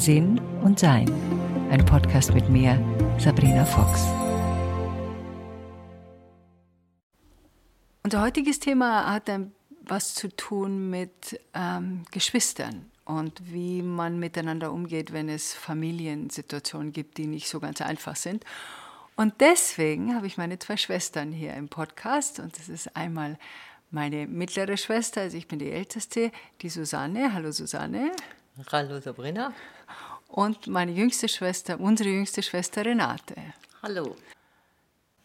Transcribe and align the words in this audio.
Sinn 0.00 0.40
und 0.62 0.78
Sein. 0.78 1.12
Ein 1.70 1.84
Podcast 1.84 2.32
mit 2.32 2.48
mir, 2.48 2.82
Sabrina 3.18 3.66
Fox. 3.66 4.06
Unser 8.02 8.22
heutiges 8.22 8.60
Thema 8.60 9.12
hat 9.12 9.28
ein, 9.28 9.52
was 9.82 10.14
zu 10.14 10.34
tun 10.34 10.88
mit 10.88 11.38
ähm, 11.52 12.04
Geschwistern 12.12 12.90
und 13.04 13.42
wie 13.52 13.82
man 13.82 14.18
miteinander 14.18 14.72
umgeht, 14.72 15.12
wenn 15.12 15.28
es 15.28 15.52
Familiensituationen 15.52 16.94
gibt, 16.94 17.18
die 17.18 17.26
nicht 17.26 17.50
so 17.50 17.60
ganz 17.60 17.82
einfach 17.82 18.16
sind. 18.16 18.46
Und 19.16 19.34
deswegen 19.40 20.14
habe 20.14 20.26
ich 20.26 20.38
meine 20.38 20.58
zwei 20.58 20.78
Schwestern 20.78 21.30
hier 21.30 21.52
im 21.52 21.68
Podcast. 21.68 22.40
Und 22.40 22.58
das 22.58 22.70
ist 22.70 22.96
einmal 22.96 23.38
meine 23.90 24.26
mittlere 24.26 24.78
Schwester, 24.78 25.20
also 25.20 25.36
ich 25.36 25.46
bin 25.46 25.58
die 25.58 25.70
älteste, 25.70 26.32
die 26.62 26.70
Susanne. 26.70 27.34
Hallo 27.34 27.52
Susanne. 27.52 28.12
Hallo 28.72 28.98
Sabrina. 28.98 29.52
Und 30.30 30.68
meine 30.68 30.92
jüngste 30.92 31.28
Schwester, 31.28 31.80
unsere 31.80 32.08
jüngste 32.08 32.42
Schwester 32.42 32.84
Renate. 32.84 33.34
Hallo. 33.82 34.16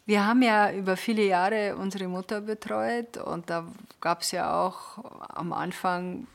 Wir 0.08 0.26
haben 0.26 0.42
ja 0.42 0.72
über 0.72 0.98
viele 0.98 1.24
Jahre 1.24 1.76
unsere 1.76 2.08
Mutter 2.08 2.42
betreut 2.42 3.18
und 3.18 3.50
da 3.50 3.68
gab 4.02 4.22
es 4.22 4.32
ja 4.32 4.60
auch 4.60 4.98
am 5.30 5.54
Anfang 5.54 6.28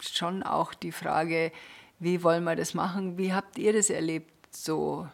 schon 0.00 0.42
auch 0.42 0.72
die 0.72 0.92
Frage, 0.92 1.52
wie 1.98 2.22
wollen 2.22 2.44
wir 2.44 2.56
das 2.56 2.72
machen? 2.72 3.18
Wie 3.18 3.34
habt 3.34 3.58
ihr 3.58 3.72
das 3.72 3.90
erlebt, 3.90 4.54
so 4.54 5.08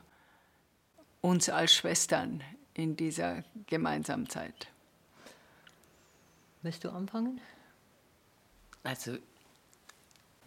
uns 1.20 1.48
als 1.48 1.74
Schwestern 1.74 2.42
in 2.74 2.96
dieser 2.96 3.42
gemeinsamen 3.66 4.28
Zeit? 4.28 4.68
Willst 6.62 6.84
du 6.84 6.90
anfangen? 6.90 7.40
Also 8.82 9.18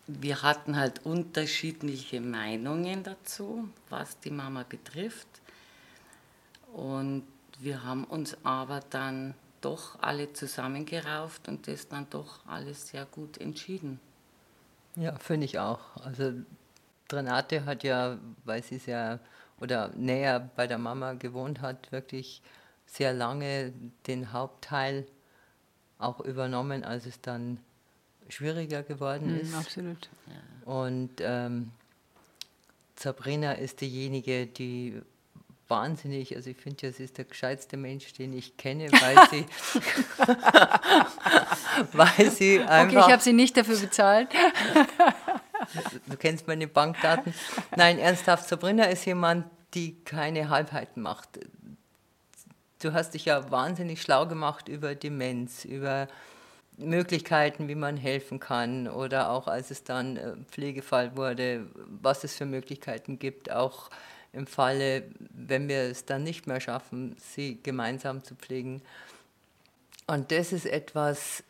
wir 0.07 0.41
hatten 0.41 0.75
halt 0.77 1.05
unterschiedliche 1.05 2.19
Meinungen 2.19 3.03
dazu, 3.03 3.69
was 3.89 4.19
die 4.19 4.31
Mama 4.31 4.63
betrifft. 4.67 5.27
Und 6.73 7.23
wir 7.59 7.83
haben 7.83 8.03
uns 8.03 8.35
aber 8.43 8.81
dann 8.89 9.35
doch 9.61 10.01
alle 10.01 10.33
zusammengerauft 10.33 11.47
und 11.47 11.67
das 11.67 11.87
dann 11.87 12.07
doch 12.09 12.45
alles 12.47 12.89
sehr 12.89 13.05
gut 13.05 13.37
entschieden. 13.37 13.99
Ja, 14.95 15.15
finde 15.17 15.45
ich 15.45 15.59
auch. 15.59 15.79
Also 16.03 16.33
Renate 17.11 17.65
hat 17.65 17.83
ja, 17.83 18.17
weil 18.43 18.63
sie 18.63 18.77
sehr 18.77 19.19
oder 19.59 19.89
näher 19.95 20.49
bei 20.55 20.67
der 20.67 20.77
Mama 20.77 21.13
gewohnt 21.13 21.61
hat, 21.61 21.91
wirklich 21.91 22.41
sehr 22.85 23.13
lange 23.13 23.71
den 24.07 24.33
Hauptteil 24.33 25.07
auch 25.99 26.19
übernommen, 26.19 26.83
als 26.83 27.05
es 27.05 27.21
dann 27.21 27.59
schwieriger 28.29 28.83
geworden 28.83 29.39
ist. 29.39 29.51
Mm, 29.51 29.55
absolut. 29.55 30.09
Und 30.65 31.11
ähm, 31.19 31.71
Sabrina 32.95 33.53
ist 33.53 33.81
diejenige, 33.81 34.47
die 34.47 35.01
wahnsinnig, 35.67 36.35
also 36.35 36.49
ich 36.49 36.57
finde 36.57 36.87
ja, 36.87 36.93
sie 36.93 37.03
ist 37.03 37.17
der 37.17 37.25
gescheitste 37.25 37.77
Mensch, 37.77 38.13
den 38.13 38.33
ich 38.33 38.57
kenne, 38.57 38.91
weil 38.91 39.17
sie, 39.29 39.45
weil 41.93 42.31
sie 42.31 42.59
einfach... 42.59 42.97
Okay, 42.97 43.05
ich 43.07 43.11
habe 43.11 43.23
sie 43.23 43.33
nicht 43.33 43.57
dafür 43.57 43.77
bezahlt. 43.77 44.29
du 46.07 46.17
kennst 46.17 46.47
meine 46.47 46.67
Bankdaten. 46.67 47.33
Nein, 47.75 47.97
ernsthaft, 47.97 48.47
Sabrina 48.47 48.85
ist 48.85 49.05
jemand, 49.05 49.45
die 49.73 49.95
keine 50.03 50.49
Halbheiten 50.49 51.01
macht. 51.01 51.39
Du 52.79 52.93
hast 52.93 53.13
dich 53.13 53.25
ja 53.25 53.49
wahnsinnig 53.49 54.01
schlau 54.01 54.27
gemacht 54.27 54.67
über 54.67 54.93
Demenz, 54.93 55.65
über 55.65 56.07
Möglichkeiten, 56.77 57.67
wie 57.67 57.75
man 57.75 57.97
helfen 57.97 58.39
kann 58.39 58.87
oder 58.87 59.29
auch 59.29 59.47
als 59.47 59.71
es 59.71 59.83
dann 59.83 60.17
äh, 60.17 60.35
Pflegefall 60.49 61.15
wurde, 61.15 61.67
was 62.01 62.23
es 62.23 62.35
für 62.35 62.45
Möglichkeiten 62.45 63.19
gibt, 63.19 63.51
auch 63.51 63.89
im 64.31 64.47
Falle, 64.47 65.03
wenn 65.29 65.67
wir 65.69 65.83
es 65.83 66.05
dann 66.05 66.23
nicht 66.23 66.47
mehr 66.47 66.59
schaffen, 66.59 67.15
sie 67.19 67.59
gemeinsam 67.61 68.23
zu 68.23 68.35
pflegen. 68.35 68.81
Und 70.07 70.31
das 70.31 70.51
ist 70.51 70.65
etwas, 70.65 71.43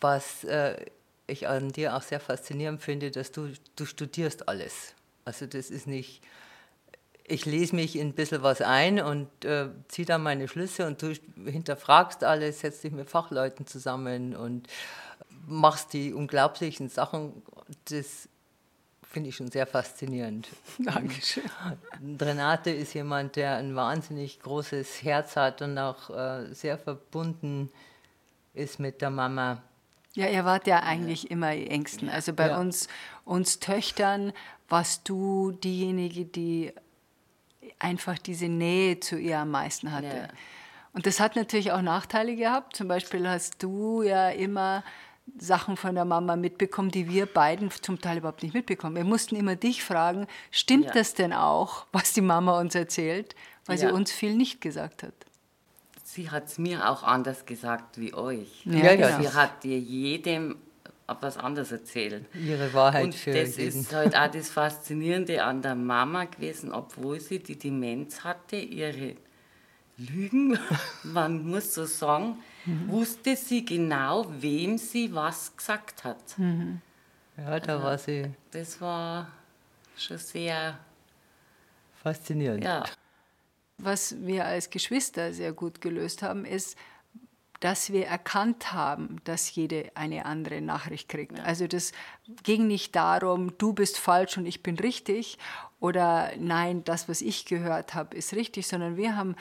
was 0.00 0.44
äh, 0.44 0.84
ich 1.28 1.48
an 1.48 1.70
dir 1.70 1.96
auch 1.96 2.02
sehr 2.02 2.20
faszinierend 2.20 2.82
finde, 2.82 3.10
dass 3.10 3.30
du, 3.30 3.52
du 3.76 3.86
studierst 3.86 4.48
alles. 4.48 4.94
Also 5.24 5.46
das 5.46 5.70
ist 5.70 5.86
nicht, 5.86 6.22
ich 7.30 7.46
lese 7.46 7.76
mich 7.76 7.96
in 7.96 8.08
ein 8.08 8.12
bisschen 8.14 8.42
was 8.42 8.60
ein 8.60 9.00
und 9.00 9.44
äh, 9.44 9.68
ziehe 9.88 10.06
dann 10.06 10.22
meine 10.22 10.48
Schlüsse 10.48 10.86
und 10.86 11.00
du 11.00 11.14
hinterfragst 11.44 12.24
alles, 12.24 12.60
setzt 12.60 12.82
dich 12.84 12.92
mit 12.92 13.08
Fachleuten 13.08 13.66
zusammen 13.66 14.34
und 14.34 14.66
machst 15.46 15.92
die 15.92 16.12
unglaublichen 16.12 16.88
Sachen. 16.88 17.42
Das 17.86 18.28
finde 19.02 19.28
ich 19.30 19.36
schon 19.36 19.50
sehr 19.50 19.66
faszinierend. 19.66 20.48
Dankeschön. 20.78 21.44
Renate 22.20 22.70
ist 22.70 22.94
jemand, 22.94 23.36
der 23.36 23.56
ein 23.56 23.74
wahnsinnig 23.74 24.40
großes 24.40 25.02
Herz 25.02 25.36
hat 25.36 25.62
und 25.62 25.78
auch 25.78 26.10
äh, 26.10 26.52
sehr 26.52 26.78
verbunden 26.78 27.70
ist 28.54 28.78
mit 28.78 29.00
der 29.00 29.10
Mama. 29.10 29.62
Ja, 30.14 30.28
ihr 30.28 30.44
wart 30.44 30.66
ja 30.66 30.80
eigentlich 30.80 31.30
immer 31.30 31.54
die 31.54 31.68
Ängsten. 31.68 32.08
Also 32.08 32.32
bei 32.32 32.48
ja. 32.48 32.58
uns, 32.58 32.88
uns 33.24 33.60
Töchtern 33.60 34.32
warst 34.68 35.08
du 35.08 35.52
diejenige, 35.52 36.24
die 36.24 36.72
einfach 37.78 38.18
diese 38.18 38.48
Nähe 38.48 39.00
zu 39.00 39.18
ihr 39.18 39.38
am 39.38 39.50
meisten 39.50 39.92
hatte. 39.92 40.06
Ja. 40.06 40.28
Und 40.92 41.06
das 41.06 41.20
hat 41.20 41.36
natürlich 41.36 41.72
auch 41.72 41.82
Nachteile 41.82 42.34
gehabt. 42.34 42.76
Zum 42.76 42.88
Beispiel 42.88 43.28
hast 43.28 43.62
du 43.62 44.02
ja 44.02 44.30
immer 44.30 44.82
Sachen 45.38 45.76
von 45.76 45.94
der 45.94 46.04
Mama 46.04 46.36
mitbekommen, 46.36 46.90
die 46.90 47.08
wir 47.08 47.26
beiden 47.26 47.70
zum 47.70 48.00
Teil 48.00 48.18
überhaupt 48.18 48.42
nicht 48.42 48.54
mitbekommen. 48.54 48.96
Wir 48.96 49.04
mussten 49.04 49.36
immer 49.36 49.56
dich 49.56 49.84
fragen, 49.84 50.26
stimmt 50.50 50.86
ja. 50.86 50.92
das 50.92 51.14
denn 51.14 51.32
auch, 51.32 51.86
was 51.92 52.12
die 52.12 52.20
Mama 52.20 52.58
uns 52.58 52.74
erzählt, 52.74 53.36
weil 53.66 53.78
ja. 53.78 53.88
sie 53.88 53.94
uns 53.94 54.10
viel 54.10 54.34
nicht 54.34 54.60
gesagt 54.60 55.02
hat. 55.04 55.14
Sie 56.02 56.30
hat 56.30 56.46
es 56.46 56.58
mir 56.58 56.90
auch 56.90 57.04
anders 57.04 57.46
gesagt 57.46 58.00
wie 58.00 58.12
euch. 58.14 58.64
Ja, 58.64 58.92
ja. 58.92 59.20
Sie 59.20 59.28
hat 59.28 59.62
dir 59.62 59.78
jedem 59.78 60.56
etwas 61.10 61.36
anderes 61.36 61.72
erzählen. 61.72 62.26
Ihre 62.34 62.72
Wahrheit 62.72 63.04
und 63.04 63.14
für 63.14 63.32
das 63.32 63.56
jeden. 63.56 63.80
ist 63.80 63.92
halt 63.92 64.16
auch 64.16 64.30
das 64.30 64.50
Faszinierende 64.50 65.42
an 65.42 65.62
der 65.62 65.74
Mama 65.74 66.24
gewesen, 66.24 66.72
obwohl 66.72 67.20
sie 67.20 67.38
die 67.38 67.58
Demenz 67.58 68.24
hatte, 68.24 68.56
ihre 68.56 69.16
Lügen, 69.96 70.58
man 71.02 71.46
muss 71.46 71.74
so 71.74 71.84
sagen, 71.84 72.38
mhm. 72.64 72.88
wusste 72.88 73.36
sie 73.36 73.64
genau, 73.64 74.26
wem 74.40 74.78
sie 74.78 75.14
was 75.14 75.56
gesagt 75.56 76.04
hat. 76.04 76.38
Mhm. 76.38 76.80
Ja, 77.36 77.60
da 77.60 77.74
also, 77.74 77.84
war 77.84 77.98
sie. 77.98 78.30
Das 78.50 78.80
war 78.80 79.30
schon 79.96 80.18
sehr 80.18 80.78
faszinierend. 82.02 82.64
Ja. 82.64 82.84
Was 83.78 84.14
wir 84.20 84.44
als 84.44 84.68
Geschwister 84.68 85.32
sehr 85.32 85.52
gut 85.52 85.80
gelöst 85.80 86.22
haben, 86.22 86.44
ist, 86.44 86.76
dass 87.60 87.92
wir 87.92 88.06
erkannt 88.06 88.72
haben, 88.72 89.16
dass 89.24 89.54
jede 89.54 89.92
eine 89.94 90.24
andere 90.24 90.60
Nachricht 90.60 91.08
kriegt. 91.08 91.36
Ja. 91.36 91.44
Also 91.44 91.66
das 91.66 91.92
ging 92.42 92.66
nicht 92.66 92.96
darum, 92.96 93.56
du 93.58 93.74
bist 93.74 93.98
falsch 93.98 94.38
und 94.38 94.46
ich 94.46 94.62
bin 94.62 94.78
richtig 94.78 95.38
oder 95.78 96.30
nein, 96.38 96.84
das, 96.84 97.08
was 97.08 97.20
ich 97.20 97.44
gehört 97.44 97.94
habe, 97.94 98.16
ist 98.16 98.34
richtig, 98.34 98.66
sondern 98.66 98.96
wir 98.96 99.16
haben 99.16 99.36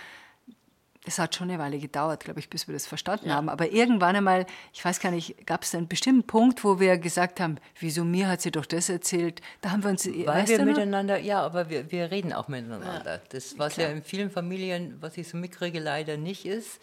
es 1.05 1.17
hat 1.17 1.33
schon 1.33 1.49
eine 1.49 1.59
Weile 1.59 1.79
gedauert, 1.79 2.23
glaube 2.25 2.39
ich, 2.39 2.49
bis 2.49 2.67
wir 2.67 2.73
das 2.73 2.85
verstanden 2.85 3.29
ja. 3.29 3.35
haben. 3.35 3.49
Aber 3.49 3.71
irgendwann 3.71 4.17
einmal, 4.17 4.45
ich 4.73 4.83
weiß 4.83 4.99
gar 4.99 5.11
nicht, 5.11 5.47
gab 5.47 5.63
es 5.63 5.73
einen 5.73 5.87
bestimmten 5.87 6.27
Punkt, 6.27 6.63
wo 6.63 6.79
wir 6.79 6.97
gesagt 6.97 7.39
haben, 7.39 7.57
wieso 7.79 8.03
mir 8.03 8.27
hat 8.27 8.41
sie 8.41 8.51
doch 8.51 8.65
das 8.65 8.89
erzählt? 8.89 9.41
Da 9.61 9.71
haben 9.71 9.81
wir 9.81 9.91
uns. 9.91 10.05
Weil 10.05 10.47
wir 10.47 10.65
miteinander, 10.65 11.17
ja, 11.17 11.41
aber 11.41 11.69
wir, 11.69 11.89
wir 11.89 12.11
reden 12.11 12.33
auch 12.33 12.47
miteinander. 12.49 13.01
Ja. 13.05 13.21
Das, 13.29 13.57
was 13.57 13.75
Klar. 13.75 13.87
ja 13.87 13.93
in 13.95 14.03
vielen 14.03 14.29
Familien, 14.29 14.97
was 14.99 15.17
ich 15.17 15.27
so 15.27 15.37
mitkriege, 15.37 15.79
leider 15.79 16.17
nicht 16.17 16.45
ist 16.45 16.79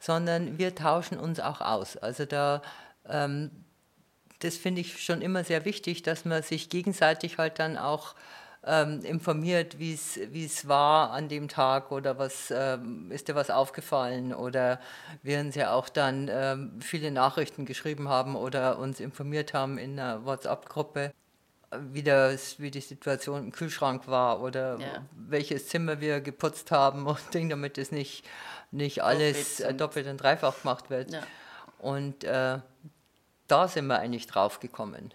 sondern 0.00 0.58
wir 0.58 0.74
tauschen 0.74 1.18
uns 1.18 1.38
auch 1.38 1.60
aus. 1.60 1.96
Also 1.96 2.24
da, 2.24 2.62
ähm, 3.08 3.50
das 4.40 4.56
finde 4.56 4.80
ich 4.80 5.04
schon 5.04 5.22
immer 5.22 5.44
sehr 5.44 5.64
wichtig, 5.64 6.02
dass 6.02 6.24
man 6.24 6.42
sich 6.42 6.70
gegenseitig 6.70 7.38
halt 7.38 7.58
dann 7.58 7.76
auch 7.76 8.14
ähm, 8.66 9.00
informiert, 9.04 9.78
wie 9.78 9.92
es 9.92 10.68
war 10.68 11.12
an 11.12 11.28
dem 11.28 11.48
Tag 11.48 11.92
oder 11.92 12.18
was 12.18 12.50
ähm, 12.50 13.10
ist 13.10 13.28
dir 13.28 13.34
was 13.34 13.50
aufgefallen 13.50 14.34
oder 14.34 14.80
wir 15.22 15.40
uns 15.40 15.54
ja 15.54 15.72
auch 15.72 15.88
dann 15.88 16.28
ähm, 16.30 16.80
viele 16.80 17.10
Nachrichten 17.10 17.64
geschrieben 17.64 18.08
haben 18.08 18.36
oder 18.36 18.78
uns 18.78 19.00
informiert 19.00 19.54
haben 19.54 19.78
in 19.78 19.98
einer 19.98 20.26
WhatsApp-Gruppe 20.26 21.12
wie, 21.78 22.02
das, 22.02 22.58
wie 22.58 22.70
die 22.70 22.80
Situation 22.80 23.44
im 23.44 23.52
Kühlschrank 23.52 24.08
war 24.08 24.42
oder 24.42 24.78
ja. 24.78 25.06
welches 25.14 25.68
Zimmer 25.68 26.00
wir 26.00 26.20
geputzt 26.20 26.70
haben 26.70 27.06
und 27.06 27.18
Ding, 27.32 27.48
damit 27.48 27.78
es 27.78 27.92
nicht, 27.92 28.24
nicht 28.70 29.02
alles 29.02 29.56
doppelt, 29.56 29.74
äh, 29.74 29.74
doppelt 29.76 30.06
und 30.06 30.16
dreifach 30.18 30.60
gemacht 30.60 30.90
wird. 30.90 31.12
Ja. 31.12 31.22
Und 31.78 32.24
äh, 32.24 32.58
da 33.48 33.68
sind 33.68 33.86
wir 33.86 33.98
eigentlich 33.98 34.26
drauf 34.26 34.60
gekommen, 34.60 35.12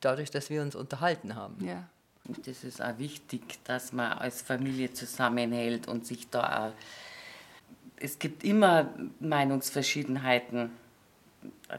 dadurch, 0.00 0.30
dass 0.30 0.50
wir 0.50 0.62
uns 0.62 0.74
unterhalten 0.74 1.34
haben. 1.34 1.64
Ja. 1.64 1.88
Und 2.26 2.46
das 2.46 2.64
ist 2.64 2.80
auch 2.80 2.98
wichtig, 2.98 3.58
dass 3.64 3.92
man 3.92 4.12
als 4.12 4.42
Familie 4.42 4.92
zusammenhält 4.92 5.88
und 5.88 6.06
sich 6.06 6.30
da 6.30 6.68
auch, 6.68 6.72
es 7.96 8.18
gibt 8.18 8.44
immer 8.44 8.88
Meinungsverschiedenheiten 9.20 10.70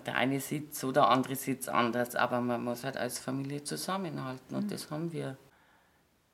der 0.06 0.16
eine 0.16 0.40
sitzt 0.40 0.80
so, 0.80 0.92
der 0.92 1.08
andere 1.08 1.36
sitzt 1.36 1.70
anders, 1.70 2.16
aber 2.16 2.42
man 2.42 2.64
muss 2.64 2.84
halt 2.84 2.98
als 2.98 3.20
Familie 3.20 3.64
zusammenhalten 3.64 4.56
und 4.56 4.66
mhm. 4.66 4.70
das 4.70 4.92
haben 4.92 5.12
wir. 5.12 5.38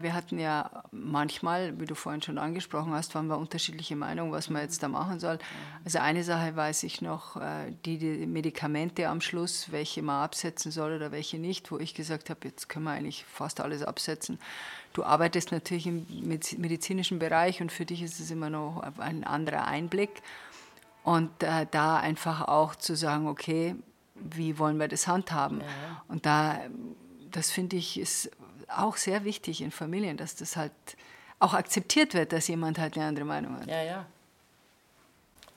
Wir 0.01 0.13
hatten 0.13 0.39
ja 0.39 0.83
manchmal, 0.91 1.79
wie 1.79 1.85
du 1.85 1.95
vorhin 1.95 2.21
schon 2.21 2.37
angesprochen 2.37 2.93
hast, 2.93 3.15
waren 3.15 3.27
wir 3.27 3.37
unterschiedliche 3.37 3.95
Meinungen, 3.95 4.31
was 4.31 4.49
man 4.49 4.61
jetzt 4.61 4.81
da 4.83 4.87
machen 4.87 5.19
soll. 5.19 5.39
Also 5.85 5.99
eine 5.99 6.23
Sache 6.23 6.55
weiß 6.55 6.83
ich 6.83 7.01
noch, 7.01 7.37
äh, 7.37 7.71
die, 7.85 7.97
die 7.97 8.25
Medikamente 8.25 9.07
am 9.07 9.21
Schluss, 9.21 9.71
welche 9.71 10.01
man 10.01 10.23
absetzen 10.23 10.71
soll 10.71 10.95
oder 10.95 11.11
welche 11.11 11.37
nicht, 11.37 11.71
wo 11.71 11.77
ich 11.79 11.93
gesagt 11.93 12.29
habe, 12.29 12.39
jetzt 12.47 12.69
können 12.69 12.85
wir 12.85 12.91
eigentlich 12.91 13.25
fast 13.25 13.61
alles 13.61 13.83
absetzen. 13.83 14.39
Du 14.93 15.03
arbeitest 15.03 15.51
natürlich 15.51 15.87
im 15.87 16.05
medizinischen 16.57 17.19
Bereich 17.19 17.61
und 17.61 17.71
für 17.71 17.85
dich 17.85 18.01
ist 18.01 18.19
es 18.19 18.29
immer 18.29 18.49
noch 18.49 18.83
ein 18.97 19.23
anderer 19.23 19.67
Einblick. 19.67 20.21
Und 21.03 21.31
äh, 21.41 21.65
da 21.71 21.97
einfach 21.97 22.47
auch 22.47 22.75
zu 22.75 22.95
sagen, 22.95 23.27
okay, 23.27 23.75
wie 24.15 24.59
wollen 24.59 24.79
wir 24.79 24.87
das 24.87 25.07
handhaben? 25.07 25.61
Ja. 25.61 26.03
Und 26.07 26.25
da, 26.25 26.59
das 27.31 27.51
finde 27.51 27.77
ich, 27.77 27.99
ist 27.99 28.29
auch 28.77 28.97
sehr 28.97 29.23
wichtig 29.23 29.61
in 29.61 29.71
Familien, 29.71 30.17
dass 30.17 30.35
das 30.35 30.55
halt 30.55 30.71
auch 31.39 31.53
akzeptiert 31.53 32.13
wird, 32.13 32.33
dass 32.33 32.47
jemand 32.47 32.77
halt 32.77 32.95
eine 32.97 33.07
andere 33.07 33.25
Meinung 33.25 33.59
hat. 33.59 33.67
Ja, 33.67 33.81
ja. 33.81 34.05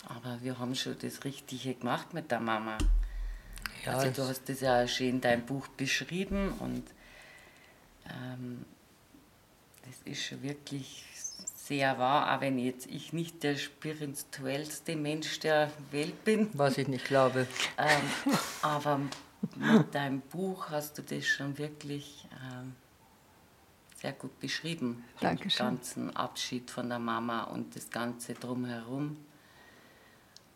Aber 0.06 0.38
wir 0.42 0.58
haben 0.58 0.74
schon 0.74 0.96
das 0.98 1.24
Richtige 1.24 1.74
gemacht 1.74 2.12
mit 2.14 2.30
der 2.30 2.40
Mama. 2.40 2.78
Ja, 3.84 3.98
also 3.98 4.10
du 4.10 4.28
hast 4.28 4.48
das 4.48 4.60
ja 4.60 4.86
schön 4.86 5.10
in 5.10 5.20
deinem 5.20 5.44
Buch 5.44 5.68
beschrieben 5.68 6.52
und 6.58 6.84
ähm, 8.06 8.64
das 9.86 9.96
ist 10.04 10.24
schon 10.24 10.42
wirklich 10.42 11.04
sehr 11.56 11.98
wahr, 11.98 12.34
auch 12.34 12.40
wenn 12.40 12.58
jetzt 12.58 12.86
ich 12.86 13.12
nicht 13.12 13.42
der 13.42 13.56
spirituellste 13.56 14.96
Mensch 14.96 15.40
der 15.40 15.70
Welt 15.90 16.24
bin. 16.24 16.50
Was 16.52 16.78
ich 16.78 16.88
nicht 16.88 17.06
glaube. 17.06 17.46
Ähm, 17.78 18.34
aber 18.62 19.00
mit 19.56 19.94
deinem 19.94 20.20
Buch 20.20 20.70
hast 20.70 20.98
du 20.98 21.02
das 21.02 21.26
schon 21.26 21.56
wirklich 21.56 22.26
ähm, 22.32 22.74
sehr 24.04 24.12
gut 24.12 24.38
beschrieben. 24.38 25.02
Dankeschön. 25.18 25.66
Den 25.66 25.76
ganzen 25.76 26.14
Abschied 26.14 26.70
von 26.70 26.90
der 26.90 26.98
Mama 26.98 27.44
und 27.44 27.74
das 27.74 27.88
Ganze 27.88 28.34
drumherum. 28.34 29.16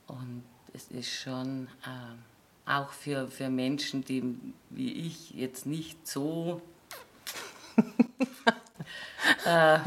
Und 0.07 0.45
es 0.75 0.89
ist 0.89 1.11
schon 1.11 1.67
äh, 1.83 2.71
auch 2.71 2.93
für, 2.93 3.27
für 3.29 3.49
Menschen, 3.49 4.05
die 4.05 4.39
wie 4.69 4.93
ich 4.93 5.31
jetzt 5.31 5.65
nicht 5.65 6.07
so 6.07 6.61
äh, 9.47 9.79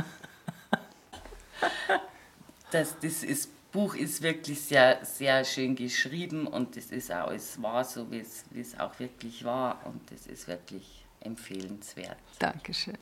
das, 2.71 2.97
das 2.99 3.23
ist, 3.23 3.51
Buch 3.71 3.93
ist 3.93 4.23
wirklich 4.23 4.59
sehr, 4.59 5.05
sehr 5.05 5.45
schön 5.45 5.75
geschrieben 5.75 6.47
und 6.47 6.77
es 6.77 6.89
ist 6.89 7.11
auch, 7.11 7.29
es 7.29 7.61
war 7.61 7.85
so, 7.85 8.09
wie 8.09 8.21
es, 8.21 8.43
wie 8.49 8.61
es 8.61 8.79
auch 8.79 8.97
wirklich 8.97 9.43
war 9.43 9.85
und 9.85 10.11
es 10.11 10.25
ist 10.25 10.47
wirklich 10.47 11.00
empfehlenswert. 11.21 12.17
Dankeschön. 12.39 12.97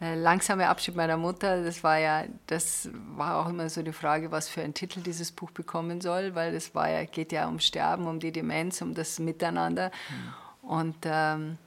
Äh, 0.00 0.14
langsame 0.14 0.68
Abschied 0.68 0.94
meiner 0.96 1.16
Mutter, 1.16 1.64
das 1.64 1.82
war 1.82 1.98
ja, 1.98 2.24
das 2.46 2.88
war 3.16 3.38
auch 3.38 3.48
immer 3.48 3.68
so 3.68 3.82
die 3.82 3.92
Frage, 3.92 4.30
was 4.30 4.48
für 4.48 4.62
einen 4.62 4.74
Titel 4.74 5.00
dieses 5.00 5.32
Buch 5.32 5.50
bekommen 5.50 6.00
soll, 6.00 6.34
weil 6.34 6.54
es 6.54 6.74
war 6.74 6.90
ja, 6.90 7.04
geht 7.04 7.32
ja 7.32 7.48
um 7.48 7.58
Sterben, 7.58 8.06
um 8.06 8.20
die 8.20 8.32
Demenz, 8.32 8.82
um 8.82 8.94
das 8.94 9.18
Miteinander. 9.18 9.90
Mhm. 10.08 10.68
Und 10.68 10.96
ähm, 11.04 11.58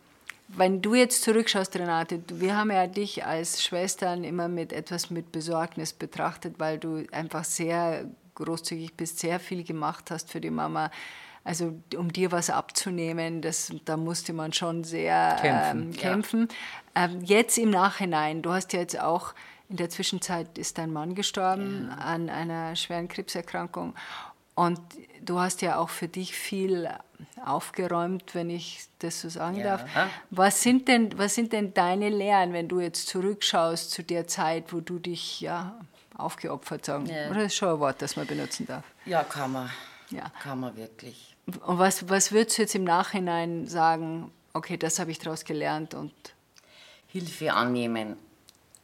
wenn 0.48 0.82
du 0.82 0.94
jetzt 0.94 1.24
zurückschaust, 1.24 1.76
Renate, 1.76 2.22
wir 2.28 2.56
haben 2.56 2.72
ja 2.72 2.86
dich 2.88 3.26
als 3.26 3.64
Schwestern 3.64 4.24
immer 4.24 4.48
mit 4.48 4.74
etwas 4.74 5.10
mit 5.10 5.32
Besorgnis 5.32 5.92
betrachtet, 5.92 6.56
weil 6.60 6.78
du 6.78 7.04
einfach 7.12 7.44
sehr 7.44 8.06
großzügig 8.36 8.96
bist, 8.96 9.20
sehr 9.20 9.40
viel 9.40 9.64
gemacht 9.64 10.12
hast 10.12 10.32
für 10.32 10.42
die 10.42 10.52
Mama. 10.52 10.92
Also 11.46 11.80
um 11.96 12.12
dir 12.12 12.32
was 12.32 12.50
abzunehmen, 12.50 13.44
das, 13.44 13.72
da 13.86 13.98
musste 13.98 14.34
man 14.34 14.52
schon 14.52 14.84
sehr 14.84 15.38
kämpfen. 15.40 15.82
Ähm, 15.82 15.94
kämpfen. 15.94 16.48
Ja. 16.96 17.06
Ähm, 17.06 17.22
jetzt 17.24 17.60
im 17.60 17.70
Nachhinein, 17.70 18.42
du 18.42 18.52
hast 18.52 18.74
ja 18.74 18.80
jetzt 18.80 19.00
auch, 19.00 19.36
in 19.70 19.78
der 19.78 19.92
Zwischenzeit 19.92 20.58
ist 20.58 20.80
dein 20.80 20.92
Mann 20.92 21.14
gestorben 21.14 21.88
ja. 21.92 22.04
an 22.04 22.30
einer 22.30 22.76
schweren 22.76 23.08
Krebserkrankung. 23.08 23.94
Und 24.56 24.80
du 25.22 25.40
hast 25.40 25.62
ja 25.62 25.78
auch 25.78 25.90
für 25.90 26.08
dich 26.08 26.36
viel 26.36 26.90
aufgeräumt, 27.46 28.34
wenn 28.34 28.50
ich 28.50 28.88
das 29.00 29.22
so 29.22 29.30
sagen 29.30 29.58
ja. 29.58 29.78
darf. 29.78 29.86
Was 30.32 30.64
sind, 30.64 30.88
denn, 30.88 31.16
was 31.16 31.36
sind 31.36 31.54
denn 31.54 31.76
deine 31.76 32.10
Lehren, 32.10 32.54
wenn 32.54 32.68
du 32.68 32.80
jetzt 32.80 33.08
zurückschaust 33.08 33.92
zu 33.92 34.02
der 34.02 34.28
Zeit, 34.28 34.74
wo 34.74 34.80
du 34.80 34.98
dich 34.98 35.42
ja, 35.42 35.78
aufgeopfert 36.18 36.86
sagen? 36.86 37.06
Ja. 37.06 37.30
Oder 37.30 37.44
ist 37.44 37.56
schon 37.56 37.70
ein 37.70 37.80
Wort, 37.80 38.02
das 38.02 38.16
man 38.16 38.26
benutzen 38.26 38.66
darf? 38.66 38.84
Ja, 39.06 39.24
kann 39.24 39.52
man. 39.52 39.70
Ja. 40.10 40.32
Kann 40.42 40.60
man 40.60 40.76
wirklich. 40.76 41.35
Und 41.48 41.80
was, 41.80 42.10
was 42.10 42.32
würdest 42.32 42.58
du 42.58 42.64
jetzt 42.64 42.76
im 42.76 42.84
Nachhinein 42.84 43.68
sagen, 43.68 44.32
okay, 44.54 44.78
das 44.78 45.00
habe 45.00 45.12
ich 45.12 45.20
daraus 45.20 45.46
gelernt 45.46 45.94
und... 45.94 46.14
Hilfe 47.08 47.54
annehmen. 47.54 48.18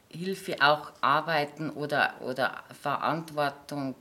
Hilfe 0.08 0.56
auch 0.60 0.92
arbeiten 1.00 1.70
oder, 1.70 2.14
oder 2.20 2.62
Verantwortung 2.80 3.94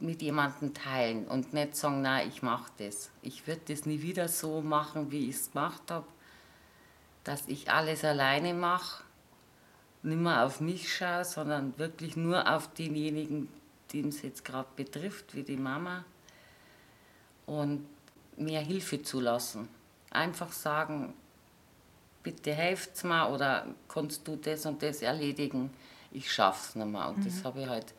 mit 0.00 0.22
jemandem 0.22 0.74
teilen 0.74 1.26
und 1.26 1.52
nicht 1.52 1.76
sagen, 1.76 2.02
nein, 2.02 2.28
ich 2.28 2.42
mache 2.42 2.70
das. 2.78 3.10
Ich 3.22 3.46
würde 3.46 3.62
das 3.68 3.86
nie 3.86 4.02
wieder 4.02 4.28
so 4.28 4.60
machen, 4.60 5.10
wie 5.10 5.28
ich 5.28 5.36
es 5.36 5.52
gemacht 5.52 5.90
habe, 5.90 6.06
dass 7.24 7.48
ich 7.48 7.70
alles 7.70 8.04
alleine 8.04 8.54
mache, 8.54 9.02
nicht 10.02 10.20
mehr 10.20 10.44
auf 10.44 10.60
mich 10.60 10.94
schaue, 10.94 11.24
sondern 11.24 11.78
wirklich 11.78 12.16
nur 12.16 12.50
auf 12.54 12.68
denjenigen, 12.74 13.48
den 13.92 14.08
es 14.08 14.22
jetzt 14.22 14.44
gerade 14.44 14.68
betrifft, 14.76 15.34
wie 15.34 15.42
die 15.42 15.56
Mama. 15.56 16.04
Und 17.46 17.86
mehr 18.36 18.60
Hilfe 18.60 19.02
zulassen. 19.02 19.68
Einfach 20.10 20.52
sagen, 20.52 21.14
bitte 22.22 22.52
helft 22.52 23.04
mir 23.04 23.28
oder 23.28 23.66
kannst 23.88 24.26
du 24.26 24.36
das 24.36 24.66
und 24.66 24.82
das 24.82 25.02
erledigen. 25.02 25.70
Ich 26.10 26.32
schaff's 26.32 26.74
nicht 26.74 26.86
mehr. 26.86 27.08
Und 27.08 27.18
mhm. 27.18 27.24
das 27.24 27.44
habe 27.44 27.62
ich 27.62 27.68
halt 27.68 27.94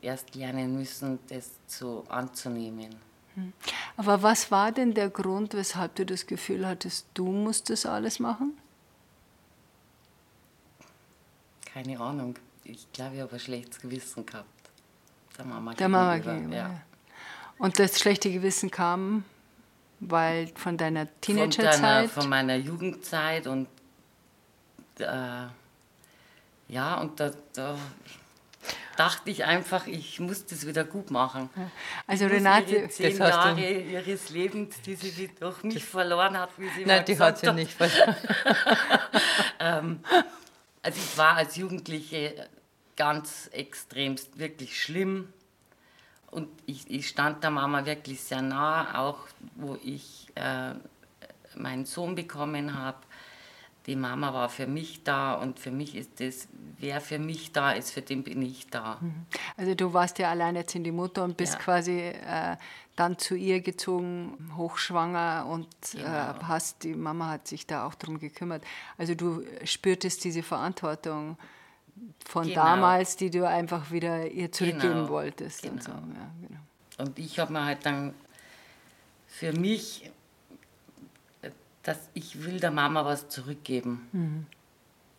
erst 0.00 0.34
lernen 0.34 0.76
müssen, 0.76 1.18
das 1.28 1.50
zu 1.66 2.04
anzunehmen. 2.08 2.94
Hm. 3.34 3.52
Aber 3.96 4.22
was 4.22 4.50
war 4.50 4.72
denn 4.72 4.94
der 4.94 5.08
Grund, 5.08 5.54
weshalb 5.54 5.94
du 5.94 6.04
das 6.04 6.26
Gefühl 6.26 6.66
hattest, 6.66 7.06
du 7.14 7.30
musst 7.30 7.70
das 7.70 7.86
alles 7.86 8.18
machen? 8.18 8.58
Keine 11.72 11.98
Ahnung. 11.98 12.36
Ich 12.64 12.92
glaube, 12.92 13.16
ich 13.16 13.22
habe 13.22 13.32
ein 13.32 13.40
schlechtes 13.40 13.80
Gewissen 13.80 14.26
gehabt. 14.26 14.48
Der 15.38 15.44
Mama 15.46 15.72
der 15.74 15.88
Mama 15.88 16.18
gegenüber. 16.18 16.56
Ja. 16.56 16.82
Und 17.62 17.78
das 17.78 18.00
schlechte 18.00 18.28
Gewissen 18.28 18.72
kam, 18.72 19.22
weil 20.00 20.48
von 20.56 20.76
deiner 20.76 21.06
Teenagerzeit? 21.20 22.10
Von, 22.10 22.22
von 22.22 22.30
meiner 22.30 22.56
Jugendzeit 22.56 23.46
und 23.46 23.68
äh, 24.98 25.46
ja, 26.66 27.00
und 27.00 27.20
da, 27.20 27.30
da 27.52 27.78
dachte 28.96 29.30
ich 29.30 29.44
einfach, 29.44 29.86
ich 29.86 30.18
muss 30.18 30.44
das 30.44 30.66
wieder 30.66 30.82
gut 30.82 31.12
machen. 31.12 31.50
Also 32.08 32.26
Renate, 32.26 32.74
ihre 32.74 32.88
zehn 32.88 33.16
Jahre 33.16 33.60
ihres 33.60 34.30
Lebens, 34.30 34.82
die 34.84 34.96
sie 34.96 35.30
durch 35.38 35.62
mich 35.62 35.84
verloren 35.84 36.36
hat, 36.36 36.50
wie 36.58 36.68
sie 36.70 36.84
Nein, 36.84 37.04
die 37.04 37.16
hat 37.16 37.38
sie 37.38 37.46
hat. 37.46 37.54
nicht 37.54 37.74
verloren. 37.74 38.16
ähm, 39.60 40.00
also 40.82 40.98
ich 40.98 41.16
war 41.16 41.36
als 41.36 41.54
Jugendliche 41.54 42.48
ganz 42.96 43.48
extremst, 43.52 44.36
wirklich 44.36 44.82
schlimm. 44.82 45.32
Und 46.32 46.48
ich, 46.66 46.90
ich 46.90 47.08
stand 47.08 47.44
der 47.44 47.50
Mama 47.50 47.86
wirklich 47.86 48.20
sehr 48.20 48.42
nah, 48.42 48.98
auch 48.98 49.18
wo 49.54 49.76
ich 49.84 50.32
äh, 50.34 50.72
meinen 51.54 51.84
Sohn 51.84 52.16
bekommen 52.16 52.74
habe 52.74 52.98
die 53.86 53.96
Mama 53.96 54.32
war 54.32 54.48
für 54.48 54.66
mich 54.66 55.02
da 55.02 55.34
und 55.34 55.58
für 55.58 55.70
mich 55.70 55.96
ist 55.96 56.20
das, 56.20 56.48
wer 56.78 57.00
für 57.00 57.18
mich 57.18 57.52
da 57.52 57.72
ist, 57.72 57.90
für 57.90 58.02
den 58.02 58.22
bin 58.22 58.40
ich 58.42 58.68
da. 58.68 58.98
Mhm. 59.00 59.26
Also 59.56 59.74
du 59.74 59.92
warst 59.92 60.18
ja 60.18 60.30
alleinerziehende 60.30 60.92
Mutter 60.92 61.24
und 61.24 61.36
bist 61.36 61.54
ja. 61.54 61.58
quasi 61.58 61.98
äh, 61.98 62.56
dann 62.94 63.18
zu 63.18 63.34
ihr 63.34 63.60
gezogen, 63.60 64.52
hochschwanger 64.56 65.46
und 65.48 65.66
äh, 65.94 65.98
genau. 65.98 66.08
äh, 66.08 66.34
hast, 66.44 66.84
die 66.84 66.94
Mama 66.94 67.28
hat 67.28 67.48
sich 67.48 67.66
da 67.66 67.86
auch 67.86 67.94
darum 67.94 68.18
gekümmert. 68.18 68.62
Also 68.98 69.14
du 69.14 69.42
spürtest 69.64 70.22
diese 70.24 70.42
Verantwortung 70.42 71.36
von 72.24 72.46
genau. 72.46 72.62
damals, 72.62 73.16
die 73.16 73.30
du 73.30 73.46
einfach 73.46 73.90
wieder 73.90 74.30
ihr 74.30 74.50
zurückgeben 74.52 74.94
genau. 74.94 75.08
wolltest. 75.08 75.66
Und, 75.66 75.82
so. 75.82 75.92
Genau. 75.92 76.06
ja, 76.14 76.30
genau. 76.48 76.60
und 76.98 77.18
ich 77.18 77.38
habe 77.38 77.52
mir 77.52 77.64
halt 77.64 77.84
dann 77.84 78.14
für 79.26 79.52
mich 79.52 80.10
dass 81.82 81.98
ich 82.14 82.44
will 82.44 82.60
der 82.60 82.70
Mama 82.70 83.04
was 83.04 83.28
zurückgeben. 83.28 84.08
Mhm. 84.12 84.46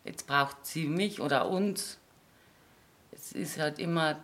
Jetzt 0.04 0.26
braucht 0.26 0.64
sie 0.64 0.86
mich 0.86 1.20
oder 1.20 1.48
uns. 1.48 1.98
Es 3.12 3.32
ist 3.32 3.58
halt 3.58 3.78
immer, 3.78 4.16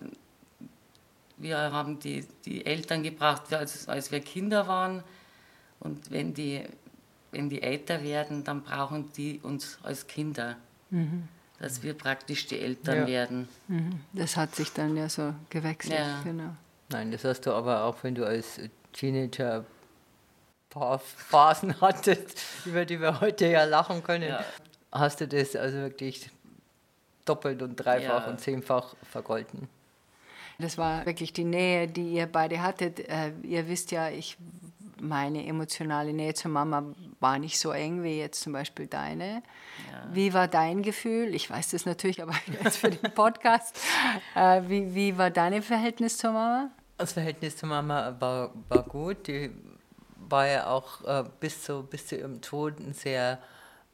wir 1.37 1.59
haben 1.59 1.99
die, 2.01 2.27
die 2.45 2.67
Eltern 2.67 3.03
gebraucht, 3.03 3.53
als, 3.53 3.89
als 3.89 4.11
wir 4.11 4.21
Kinder 4.21 4.67
waren. 4.67 5.03
Und 5.79 6.11
wenn 6.11 6.35
die, 6.35 6.63
wenn 7.31 7.49
die 7.49 7.63
älter 7.63 8.03
werden, 8.03 8.45
dann 8.45 8.63
brauchen 8.63 9.13
die 9.13 9.41
uns 9.43 9.79
als 9.83 10.07
Kinder. 10.07 10.57
Mhm. 10.91 11.29
Dass 11.61 11.83
wir 11.83 11.95
praktisch 11.95 12.47
die 12.47 12.59
Eltern 12.59 13.01
ja. 13.01 13.07
werden. 13.07 13.49
Mhm. 13.69 14.01
Das 14.13 14.37
hat 14.37 14.55
sich 14.57 14.73
dann 14.73 14.97
ja 14.97 15.09
so 15.09 15.35
gewechselt. 15.51 15.99
Ja. 15.99 16.23
Genau. 16.25 16.57
Nein, 16.89 17.13
das 17.13 17.23
hast 17.25 17.43
du 17.43 17.53
aber 17.53 17.85
auch, 17.85 18.03
wenn 18.03 18.15
du 18.17 18.27
als 18.27 18.59
Teenager 18.93 19.65
Phasen 20.71 21.81
hattest, 21.81 22.43
über 22.65 22.85
die 22.85 23.01
wir 23.01 23.21
heute 23.21 23.47
ja 23.47 23.65
lachen 23.65 24.03
können, 24.03 24.29
Ja. 24.31 24.45
hast 24.91 25.21
du 25.21 25.29
das 25.29 25.55
also 25.55 25.79
wirklich 25.79 26.31
doppelt 27.25 27.63
und 27.63 27.77
dreifach 27.77 28.25
Ja. 28.27 28.31
und 28.31 28.41
zehnfach 28.41 28.95
vergolten. 29.11 29.69
Das 30.59 30.77
war 30.79 31.07
wirklich 31.07 31.33
die 31.33 31.45
Nähe, 31.45 31.89
die 31.89 32.15
ihr 32.15 32.27
beide 32.27 32.63
hattet. 32.63 33.01
Äh, 33.01 33.33
ihr 33.43 33.67
wisst 33.69 33.93
ja, 33.93 34.11
ich, 34.11 34.37
meine 35.01 35.47
emotionale 35.47 36.13
Nähe 36.13 36.35
zur 36.35 36.51
Mama 36.51 36.85
war 37.21 37.39
nicht 37.39 37.59
so 37.59 37.71
eng 37.73 38.03
wie 38.03 38.19
jetzt 38.19 38.41
zum 38.43 38.53
Beispiel 38.53 38.87
deine. 38.87 39.43
Wie 40.13 40.33
war 40.35 40.49
dein 40.49 40.83
Gefühl? 40.83 41.35
Ich 41.35 41.49
weiß 41.51 41.71
das 41.71 41.87
natürlich, 41.87 42.23
aber 42.23 42.35
jetzt 42.65 42.79
für 42.79 42.91
den 42.91 43.13
Podcast. 43.13 43.79
Äh, 44.35 44.63
wie, 44.67 44.95
wie 44.95 45.19
war 45.19 45.31
dein 45.31 45.63
Verhältnis 45.63 46.19
zur 46.19 46.33
Mama? 46.33 46.71
Das 46.99 47.13
Verhältnis 47.13 47.57
zur 47.57 47.69
Mama 47.69 48.15
war, 48.19 48.53
war 48.69 48.83
gut. 48.83 49.27
Die 49.27 49.51
war 50.29 50.47
ja 50.47 50.67
auch 50.67 51.03
äh, 51.05 51.25
bis, 51.41 51.63
zu, 51.63 51.83
bis 51.83 52.07
zu 52.07 52.17
ihrem 52.17 52.41
Tod 52.41 52.79
ein 52.79 52.93
sehr 52.93 53.39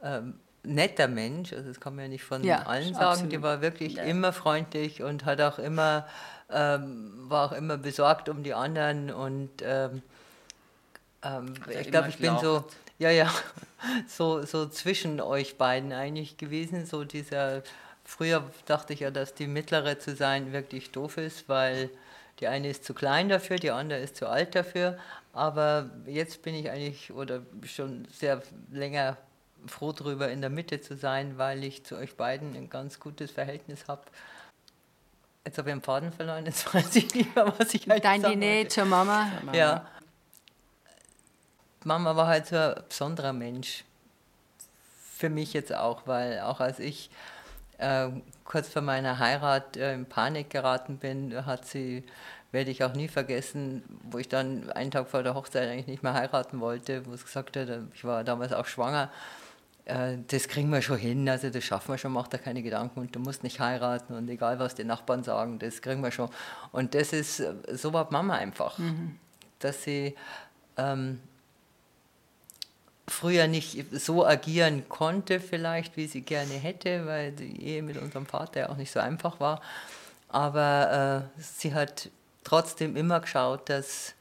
ähm, 0.03 0.35
netter 0.65 1.09
Mensch. 1.09 1.53
Also 1.53 1.69
das 1.69 1.81
kann 1.81 1.95
man 1.95 2.07
ja 2.07 2.09
nicht 2.09 2.25
von 2.25 2.43
Ja, 2.45 2.63
allen 2.63 2.95
sagen. 2.95 3.07
absolut. 3.07 3.33
Die 3.33 3.43
war 3.43 3.61
wirklich 3.63 3.99
immer 3.99 4.33
freundlich 4.33 5.03
und 5.03 5.25
hat 5.25 5.41
auch 5.41 5.59
immer, 5.59 6.07
ähm, 6.51 7.13
war 7.29 7.47
auch 7.51 7.53
immer 7.57 7.77
besorgt 7.77 8.29
um 8.29 8.43
die 8.43 8.55
anderen 8.55 9.11
und 9.11 9.51
ähm, 9.63 10.03
ähm, 11.23 11.55
ich 11.69 11.91
glaube, 11.91 12.09
ich 12.09 12.19
bin 12.19 12.37
so, 12.39 12.65
ja, 12.99 13.11
ja, 13.11 13.31
so, 14.09 14.45
so 14.45 14.69
zwischen 14.69 15.21
euch 15.21 15.57
beiden 15.57 15.93
eigentlich 15.93 16.37
gewesen. 16.37 16.87
So 16.87 17.05
dieser, 17.05 17.63
früher 18.05 18.51
dachte 18.67 18.93
ich 18.93 19.01
ja, 19.01 19.11
dass 19.11 19.35
die 19.35 19.47
mittlere 19.47 19.99
zu 19.99 20.15
sein 20.15 20.53
wirklich 20.53 20.93
doof 20.93 21.19
ist, 21.19 21.49
weil 21.49 21.91
die 22.41 22.49
eine 22.49 22.69
ist 22.69 22.85
zu 22.85 22.95
klein 22.95 23.29
dafür, 23.29 23.57
die 23.57 23.71
andere 23.71 24.01
ist 24.01 24.17
zu 24.17 24.29
alt 24.29 24.55
dafür. 24.55 24.99
Aber 25.33 25.91
jetzt 26.07 26.43
bin 26.43 26.55
ich 26.55 26.71
eigentlich 26.71 27.13
oder 27.13 27.43
schon 27.65 28.07
sehr 28.11 28.43
länger 28.71 29.17
froh 29.67 29.93
drüber, 29.93 30.31
in 30.31 30.41
der 30.41 30.51
Mitte 30.51 30.81
zu 30.81 30.97
sein, 30.97 31.39
weil 31.39 31.65
ich 31.65 31.85
zu 31.85 31.97
euch 31.97 32.17
beiden 32.17 32.55
ein 32.55 32.71
ganz 32.71 33.01
gutes 33.01 33.31
Verhältnis 33.31 33.89
habe. 33.89 34.03
Jetzt 35.45 35.59
habe 35.59 35.71
ich 35.71 35.77
den 35.77 35.83
Faden 35.83 36.13
verloren, 36.13 36.47
jetzt 36.47 36.73
weiß 36.75 36.95
ich 36.97 37.15
nicht 37.15 37.35
mehr, 37.35 37.53
was 37.59 37.75
ich 37.75 37.91
eigentlich 37.91 38.37
Nähe 38.37 38.59
wollte. 38.59 38.69
zur 38.69 38.85
Mama? 38.85 39.31
Ja. 39.53 39.87
Mama 41.87 42.17
war 42.17 42.27
halt 42.27 42.47
so 42.47 42.57
ein 42.57 42.75
besonderer 42.89 43.33
Mensch. 43.33 43.85
Für 45.15 45.31
mich 45.31 45.53
jetzt 45.53 45.73
auch, 45.73 46.03
weil 46.07 46.41
auch 46.41 46.61
als 46.61 46.81
ich 46.81 47.11
äh, 47.79 48.09
kurz 48.45 48.69
vor 48.69 48.83
meiner 48.83 49.21
Heirat 49.21 49.77
äh, 49.77 49.95
in 49.95 50.05
Panik 50.05 50.51
geraten 50.51 50.99
bin, 50.99 51.47
hat 51.47 51.65
sie, 51.65 52.03
werde 52.51 52.73
ich 52.73 52.83
auch 52.83 52.93
nie 52.93 53.07
vergessen, 53.07 53.85
wo 54.11 54.19
ich 54.19 54.29
dann 54.29 54.71
einen 54.73 54.91
Tag 54.91 55.09
vor 55.09 55.23
der 55.23 55.35
Hochzeit 55.35 55.69
eigentlich 55.69 55.87
nicht 55.87 56.03
mehr 56.03 56.13
heiraten 56.13 56.61
wollte, 56.61 57.07
wo 57.07 57.13
es 57.13 57.25
gesagt 57.25 57.57
hat, 57.57 57.69
äh, 57.69 57.81
ich 57.95 58.05
war 58.05 58.25
damals 58.25 58.53
auch 58.53 58.67
schwanger, 58.67 59.11
äh, 59.85 60.17
das 60.27 60.49
kriegen 60.49 60.71
wir 60.71 60.83
schon 60.83 60.99
hin, 60.99 61.29
also 61.29 61.51
das 61.51 61.63
schaffen 61.63 61.93
wir 61.93 61.99
schon, 61.99 62.13
mach 62.13 62.27
da 62.27 62.37
keine 62.37 62.63
Gedanken 62.63 62.99
und 62.99 63.15
du 63.15 63.21
musst 63.21 63.45
nicht 63.45 63.61
heiraten 63.61 64.13
und 64.13 64.29
egal 64.29 64.59
was 64.59 64.75
die 64.75 64.85
Nachbarn 64.85 65.23
sagen, 65.23 65.61
das 65.61 65.81
kriegen 65.81 66.03
wir 66.03 66.11
schon. 66.11 66.31
Und 66.73 66.95
das 66.95 67.13
ist, 67.13 67.39
äh, 67.39 67.55
so 67.73 67.93
war 67.93 68.09
Mama 68.11 68.35
einfach, 68.35 68.77
dass 69.61 69.85
sie 69.85 70.17
ähm, 70.77 71.21
früher 73.09 73.47
nicht 73.47 73.85
so 73.93 74.27
agieren 74.27 74.89
konnte, 74.89 75.41
vielleicht, 75.41 75.97
wie 75.97 76.07
sie 76.07 76.23
gerne 76.23 76.55
hätte, 76.55 77.07
weil 77.07 77.33
die 77.33 77.63
Ehe 77.63 77.83
mit 77.83 77.97
unserem 77.97 78.27
Vater 78.27 78.61
ja 78.61 78.69
auch 78.71 78.77
nicht 78.77 78.91
so 78.91 79.01
einfach 79.01 79.39
war. 79.41 79.61
Aber 80.29 81.25
äh, 81.37 81.41
sie 81.43 81.73
hat 81.75 82.11
trotzdem 82.45 82.97
immer 82.97 83.21
geschaut, 83.21 83.69
dass 83.69 84.15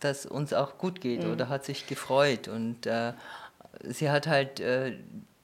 dass 0.00 0.26
uns 0.26 0.52
auch 0.52 0.76
gut 0.76 1.00
geht 1.00 1.24
oder 1.24 1.48
hat 1.48 1.64
sich 1.64 1.86
gefreut. 1.86 2.48
Und 2.48 2.84
äh, 2.86 3.14
sie 3.82 4.10
hat 4.10 4.26
halt 4.26 4.60
äh, 4.60 4.92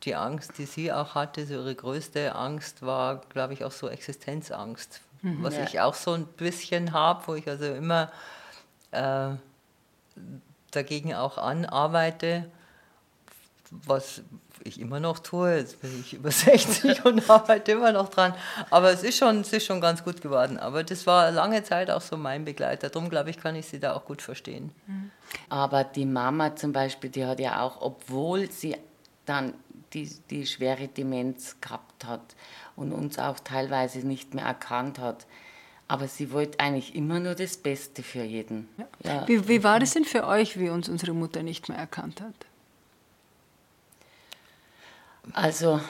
die 0.03 0.15
Angst, 0.15 0.59
die 0.59 0.67
sie 0.67 0.93
auch 0.93 1.15
hatte, 1.15 1.47
so 1.47 1.55
ihre 1.55 1.75
größte 1.75 2.35
Angst 2.35 2.83
war, 2.83 3.23
glaube 3.31 3.55
ich, 3.55 3.65
auch 3.65 3.73
so 3.73 3.89
Existenzangst. 3.89 5.01
Was 5.23 5.55
Ja. 5.55 5.63
ich 5.65 5.81
auch 5.81 5.95
so 5.95 6.13
ein 6.13 6.27
bisschen 6.27 6.93
habe, 6.93 7.23
wo 7.27 7.35
ich 7.35 7.49
also 7.49 7.65
immer 7.65 8.11
äh, 8.91 9.31
dagegen 10.71 11.15
auch 11.15 11.39
anarbeite, 11.39 12.51
was 13.87 14.23
ich 14.65 14.81
immer 14.81 15.01
noch 15.01 15.19
tue. 15.19 15.57
Jetzt 15.57 15.81
bin 15.81 16.01
ich 16.01 16.15
über 16.15 16.31
60 16.31 17.05
und 17.05 17.29
arbeite 17.29 17.73
immer 17.73 17.93
noch 17.93 18.09
dran. 18.09 18.35
Aber 18.71 18.91
es 18.91 19.03
ist, 19.03 19.19
schon, 19.19 19.41
es 19.41 19.53
ist 19.53 19.67
schon 19.67 19.81
ganz 19.81 20.05
gut 20.05 20.21
geworden. 20.21 20.59
Aber 20.59 20.85
das 20.85 21.07
war 21.07 21.31
lange 21.31 21.63
Zeit 21.65 21.91
auch 21.91 22.01
so 22.01 22.17
mein 22.17 22.45
Begleiter. 22.45 22.91
Darum 22.91 23.09
glaube 23.09 23.31
ich, 23.31 23.39
kann 23.39 23.57
ich 23.57 23.67
sie 23.67 23.81
da 23.81 23.95
auch 23.95 24.05
gut 24.05 24.23
verstehen. 24.23 24.73
Aber 25.49 25.85
die 25.85 26.07
Mama 26.07 26.55
zum 26.57 26.73
Beispiel, 26.73 27.11
die 27.11 27.25
hat 27.25 27.41
ja 27.41 27.63
auch, 27.63 27.81
obwohl 27.81 28.51
sie 28.51 28.77
dann 29.25 29.55
die, 29.93 30.11
die 30.31 30.47
schwere 30.47 30.89
Demenz 30.89 31.57
gehabt 31.61 32.05
hat 32.05 32.35
und 32.77 32.93
uns 32.93 33.19
auch 33.19 33.39
teilweise 33.41 33.99
nicht 34.01 34.35
mehr 34.35 34.45
erkannt 34.45 34.99
hat, 34.99 35.27
aber 35.89 36.09
sie 36.09 36.33
wollte 36.33 36.59
eigentlich 36.61 36.95
immer 36.95 37.21
nur 37.21 37.35
das 37.35 37.57
Beste 37.57 38.03
für 38.03 38.23
jeden. 38.23 38.69
Ja. 39.05 39.29
Wie, 39.29 39.47
wie 39.49 39.63
war 39.63 39.79
das 39.79 39.93
denn 39.93 40.05
für 40.05 40.27
euch, 40.27 40.59
wie 40.59 40.71
uns 40.71 40.89
unsere 40.89 41.13
Mutter 41.13 41.43
nicht 41.43 41.69
mehr 41.69 41.77
erkannt 41.77 42.23
hat? 42.23 42.35
Also, 45.33 45.81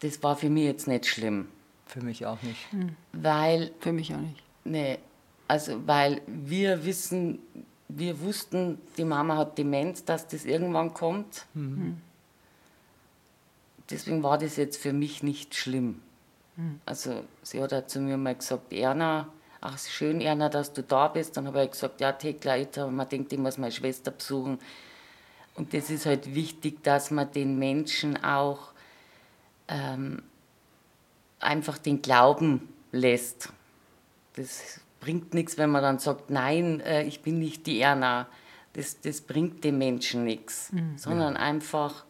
das 0.00 0.22
war 0.22 0.36
für 0.36 0.50
mich 0.50 0.64
jetzt 0.64 0.86
nicht 0.86 1.06
schlimm, 1.06 1.48
Für 1.86 2.02
mich 2.02 2.26
auch 2.26 2.40
nicht. 2.42 2.66
weil 3.12 3.72
Für 3.80 3.92
mich 3.92 4.14
auch 4.14 4.18
nicht. 4.20 4.42
Nee, 4.64 4.98
also 5.48 5.86
weil 5.86 6.20
wir 6.26 6.84
wissen, 6.84 7.38
wir 7.88 8.20
wussten, 8.20 8.78
die 8.98 9.04
Mama 9.04 9.38
hat 9.38 9.56
Demenz, 9.56 10.04
dass 10.04 10.28
das 10.28 10.44
irgendwann 10.44 10.92
kommt. 10.92 11.46
Deswegen 13.90 14.22
war 14.22 14.36
das 14.36 14.56
jetzt 14.56 14.76
für 14.76 14.92
mich 14.92 15.22
nicht 15.22 15.54
schlimm. 15.54 16.02
Also 16.84 17.24
sie 17.42 17.62
hat 17.62 17.72
auch 17.72 17.86
zu 17.86 18.00
mir 18.00 18.16
mal 18.16 18.34
gesagt, 18.34 18.72
Erna, 18.72 19.28
ach 19.60 19.78
schön 19.78 20.20
Erna, 20.20 20.48
dass 20.48 20.72
du 20.72 20.82
da 20.82 21.08
bist. 21.08 21.36
Dann 21.36 21.46
habe 21.46 21.64
ich 21.64 21.70
gesagt, 21.70 22.00
ja 22.00 22.08
habe 22.08 22.28
ich 22.28 22.44
mir 22.46 23.06
gedacht, 23.06 23.32
ich 23.32 23.38
muss 23.38 23.58
meine 23.58 23.72
Schwester 23.72 24.10
besuchen. 24.10 24.58
Und 25.58 25.74
das 25.74 25.90
ist 25.90 26.06
halt 26.06 26.34
wichtig, 26.34 26.82
dass 26.84 27.10
man 27.10 27.30
den 27.32 27.58
Menschen 27.58 28.22
auch 28.22 28.68
ähm, 29.66 30.22
einfach 31.40 31.78
den 31.78 32.00
Glauben 32.00 32.68
lässt. 32.92 33.52
Das 34.36 34.80
bringt 35.00 35.34
nichts, 35.34 35.58
wenn 35.58 35.70
man 35.70 35.82
dann 35.82 35.98
sagt, 35.98 36.30
nein, 36.30 36.80
äh, 36.80 37.02
ich 37.02 37.22
bin 37.22 37.38
nicht 37.40 37.66
die 37.66 37.80
Erna. 37.80 38.28
Das, 38.74 39.00
das 39.00 39.20
bringt 39.20 39.64
dem 39.64 39.78
Menschen 39.78 40.22
nichts, 40.24 40.70
sondern 40.96 41.36
einfach 41.36 42.04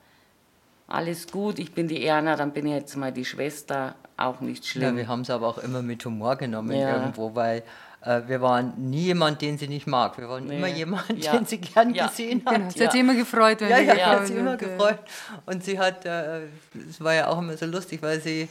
alles 0.87 1.31
gut, 1.31 1.59
ich 1.59 1.73
bin 1.73 1.89
die 1.89 2.05
Erna, 2.05 2.37
dann 2.37 2.53
bin 2.53 2.67
ich 2.67 2.73
jetzt 2.73 2.97
mal 2.97 3.13
die 3.13 3.25
Schwester, 3.25 3.95
auch 4.19 4.41
nicht 4.41 4.65
Ja, 4.65 4.71
schlimm. 4.71 4.97
wir 4.97 5.07
haben 5.09 5.21
es 5.23 5.31
aber 5.31 5.47
auch 5.49 5.59
immer 5.59 5.81
mit 5.83 6.05
Humor 6.05 6.37
genommen 6.37 6.73
Ja. 6.77 6.97
irgendwo, 6.99 7.35
weil 7.35 7.63
wir 8.01 8.41
waren 8.41 8.73
nie 8.91 9.03
jemand, 9.07 9.43
den 9.43 9.59
sie 9.59 9.69
nicht 9.69 9.87
mag. 9.87 10.17
Wir 10.19 10.29
waren 10.29 10.47
Nee. 10.47 10.57
immer 10.57 10.69
jemand, 10.69 11.23
Ja. 11.25 11.33
den 11.37 11.47
sie 11.47 11.59
gern 11.59 11.93
Ja. 11.95 12.07
gesehen 12.07 12.43
hat. 12.47 12.55
Genau. 12.55 12.71
Sie 12.71 12.85
hat 12.85 12.93
sich 12.93 13.01
immer 13.01 13.15
gefreut, 13.15 13.61
wenn 13.61 13.71
Ja, 13.71 13.79
ja, 13.79 13.95
gekommen 13.95 14.13
hat 14.21 14.27
sie 14.27 14.35
immer 14.35 14.57
gefreut. 14.57 14.99
Und 15.47 15.65
sie 15.65 15.79
hat, 15.79 16.05
äh, 16.05 16.43
es 16.89 17.03
war 17.03 17.15
ja 17.15 17.27
auch 17.29 17.39
immer 17.39 17.57
so 17.57 17.67
lustig, 17.67 18.01
weil 18.03 18.21
sie 18.21 18.49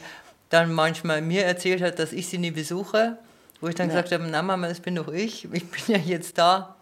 dann 0.50 0.72
manchmal 0.72 1.22
mir 1.22 1.44
erzählt 1.44 1.82
hat, 1.82 1.98
dass 1.98 2.12
ich 2.12 2.28
sie 2.28 2.38
nie 2.38 2.50
besuche, 2.50 3.18
wo 3.60 3.68
ich 3.68 3.74
dann 3.74 3.88
Ja. 3.88 3.96
gesagt 3.96 4.12
habe, 4.12 4.28
na 4.30 4.42
Mama, 4.42 4.68
das 4.68 4.80
bin 4.80 4.94
doch 4.94 5.08
ich, 5.08 5.44
ich 5.52 5.70
bin 5.70 5.82
ja 5.88 5.98
jetzt 5.98 6.36
da. 6.38 6.74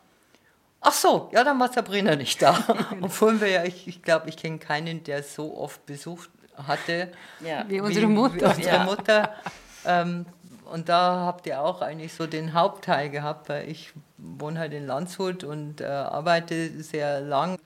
Ach 0.81 0.93
so, 0.93 1.31
ja, 1.33 1.43
dann 1.43 1.59
war 1.59 1.73
Sabrina 1.73 2.15
nicht 2.17 2.41
da. 2.43 2.59
Obwohl 3.01 3.41
wir 3.41 3.49
ja, 3.49 3.65
ich, 3.65 3.89
ich 3.89 4.03
glaube, 4.03 4.29
ich 4.29 4.37
kenne 4.37 4.59
keinen, 4.59 5.03
der 5.05 5.23
so 5.23 5.57
oft 5.57 5.85
besucht 5.87 6.31
hatte 6.67 7.13
Ja. 7.41 7.65
Wie 7.69 7.81
unsere 7.81 8.07
Mutter. 8.07 8.41
wie 8.41 8.57
unsere 8.57 8.77
Ja. 8.77 8.85
Mutter. 8.85 9.35
Ähm, 9.89 10.27
und 10.71 10.89
da 10.89 11.25
habt 11.25 11.47
ihr 11.47 11.61
auch 11.61 11.83
eigentlich 11.83 12.13
so 12.15 12.27
den 12.27 12.55
Hauptteil 12.55 13.11
gehabt, 13.11 13.49
weil 13.49 13.69
ich 13.69 13.93
wohne 14.19 14.59
halt 14.59 14.73
in 14.73 14.87
Landshut 14.87 15.45
und 15.45 15.81
äh, 15.81 15.87
arbeite 15.87 16.83
sehr 16.83 17.21
lang. 17.21 17.59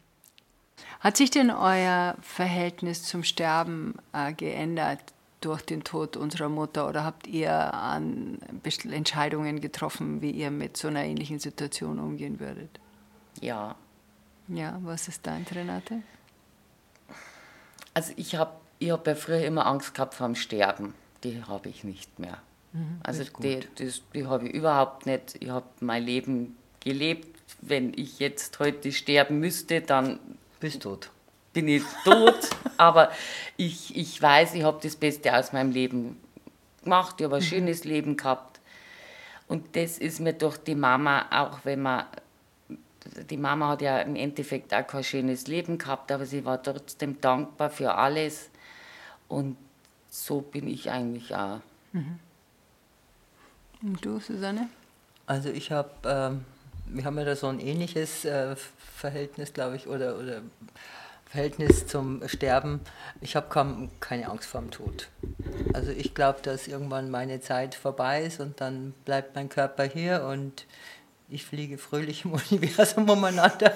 Hat 1.00 1.16
sich 1.16 1.30
denn 1.30 1.50
euer 1.50 2.14
Verhältnis 2.21 3.04
zum 3.04 3.25
Sterben 3.25 3.95
äh, 4.12 4.33
geändert 4.33 5.00
durch 5.40 5.62
den 5.62 5.85
Tod 5.85 6.16
unserer 6.16 6.50
Mutter 6.50 6.87
oder 6.88 7.04
habt 7.04 7.26
ihr 7.26 7.73
an 7.73 8.38
Entscheidungen 8.90 9.61
getroffen, 9.61 10.21
wie 10.21 10.30
ihr 10.30 10.50
mit 10.50 10.76
so 10.76 10.88
einer 10.88 11.04
ähnlichen 11.04 11.38
Situation 11.38 11.99
umgehen 11.99 12.40
würdet? 12.40 12.78
ja. 13.40 13.76
Ja, 14.49 14.78
was 14.83 15.07
ist 15.07 15.26
dein, 15.28 15.45
Renate? 15.45 16.02
Also 17.95 18.12
ich 18.16 18.35
habe 18.35 18.52
ich 18.80 18.90
hab 18.90 19.07
ja 19.07 19.14
früher 19.14 19.45
immer 19.45 19.64
Angst 19.66 19.95
gehabt 19.95 20.14
vor 20.14 20.26
dem 20.26 20.35
Sterben. 20.35 20.95
Die 21.23 21.45
habe 21.45 21.69
ich 21.69 21.85
nicht 21.85 22.19
mehr. 22.19 22.38
Also 23.02 23.22
ist 23.22 23.32
gut. 23.32 23.44
die, 23.44 23.60
das, 23.84 24.02
die 24.14 24.26
habe 24.26 24.48
ich 24.48 24.54
überhaupt 24.54 25.06
nicht. 25.06 25.36
Ich 25.40 25.48
habe 25.48 25.66
mein 25.80 26.04
Leben 26.04 26.56
gelebt. 26.80 27.26
Wenn 27.60 27.92
ich 27.94 28.18
jetzt 28.18 28.58
heute 28.58 28.92
sterben 28.92 29.40
müsste, 29.40 29.80
dann 29.80 30.20
Bist 30.60 30.82
tot. 30.82 31.10
bin 31.52 31.68
ich 31.68 31.82
tot. 32.04 32.38
Aber 32.76 33.10
ich, 33.56 33.96
ich 33.96 34.20
weiß, 34.20 34.54
ich 34.54 34.62
habe 34.62 34.78
das 34.82 34.96
Beste 34.96 35.36
aus 35.36 35.52
meinem 35.52 35.72
Leben 35.72 36.16
gemacht. 36.82 37.16
Ich 37.18 37.24
habe 37.24 37.36
ein 37.36 37.42
schönes 37.42 37.84
Leben 37.84 38.16
gehabt. 38.16 38.60
Und 39.48 39.74
das 39.74 39.98
ist 39.98 40.20
mir 40.20 40.32
durch 40.32 40.58
die 40.58 40.76
Mama, 40.76 41.26
auch 41.30 41.64
wenn 41.64 41.82
man, 41.82 42.04
die 43.28 43.36
Mama 43.36 43.70
hat 43.70 43.82
ja 43.82 43.98
im 43.98 44.14
Endeffekt 44.14 44.72
auch 44.72 44.86
kein 44.86 45.02
schönes 45.02 45.48
Leben 45.48 45.76
gehabt, 45.76 46.12
aber 46.12 46.24
sie 46.24 46.44
war 46.44 46.62
trotzdem 46.62 47.20
dankbar 47.20 47.68
für 47.68 47.94
alles. 47.94 48.48
Und 49.26 49.56
so 50.08 50.40
bin 50.40 50.68
ich 50.68 50.90
eigentlich 50.90 51.34
auch. 51.34 51.60
Und 53.82 54.04
du, 54.04 54.20
Susanne? 54.20 54.68
Also 55.26 55.49
ich 55.49 55.70
habe, 55.70 55.90
ähm, 56.04 56.44
wir 56.87 57.04
haben 57.04 57.18
ja 57.18 57.25
da 57.25 57.37
so 57.37 57.46
ein 57.46 57.60
ähnliches 57.60 58.25
äh, 58.25 58.56
Verhältnis, 58.96 59.52
glaube 59.52 59.76
ich, 59.76 59.87
oder, 59.87 60.18
oder 60.18 60.42
Verhältnis 61.30 61.87
zum 61.87 62.26
Sterben. 62.28 62.80
Ich 63.20 63.37
habe 63.37 63.46
keine 64.00 64.28
Angst 64.28 64.49
vor 64.49 64.60
dem 64.60 64.70
Tod. 64.72 65.08
Also 65.72 65.92
ich 65.92 66.14
glaube, 66.14 66.40
dass 66.42 66.66
irgendwann 66.66 67.10
meine 67.10 67.40
Zeit 67.40 67.76
vorbei 67.76 68.25
ist 68.25 68.40
und 68.40 68.60
dann 68.60 68.92
bleibt 69.04 69.37
mein 69.37 69.49
Körper 69.49 69.84
hier 69.84 70.25
und 70.25 70.66
ich 71.28 71.46
fliege 71.46 71.78
fröhlich 71.78 72.25
im 72.25 72.32
Universum 72.50 73.08
umeinander. 73.08 73.72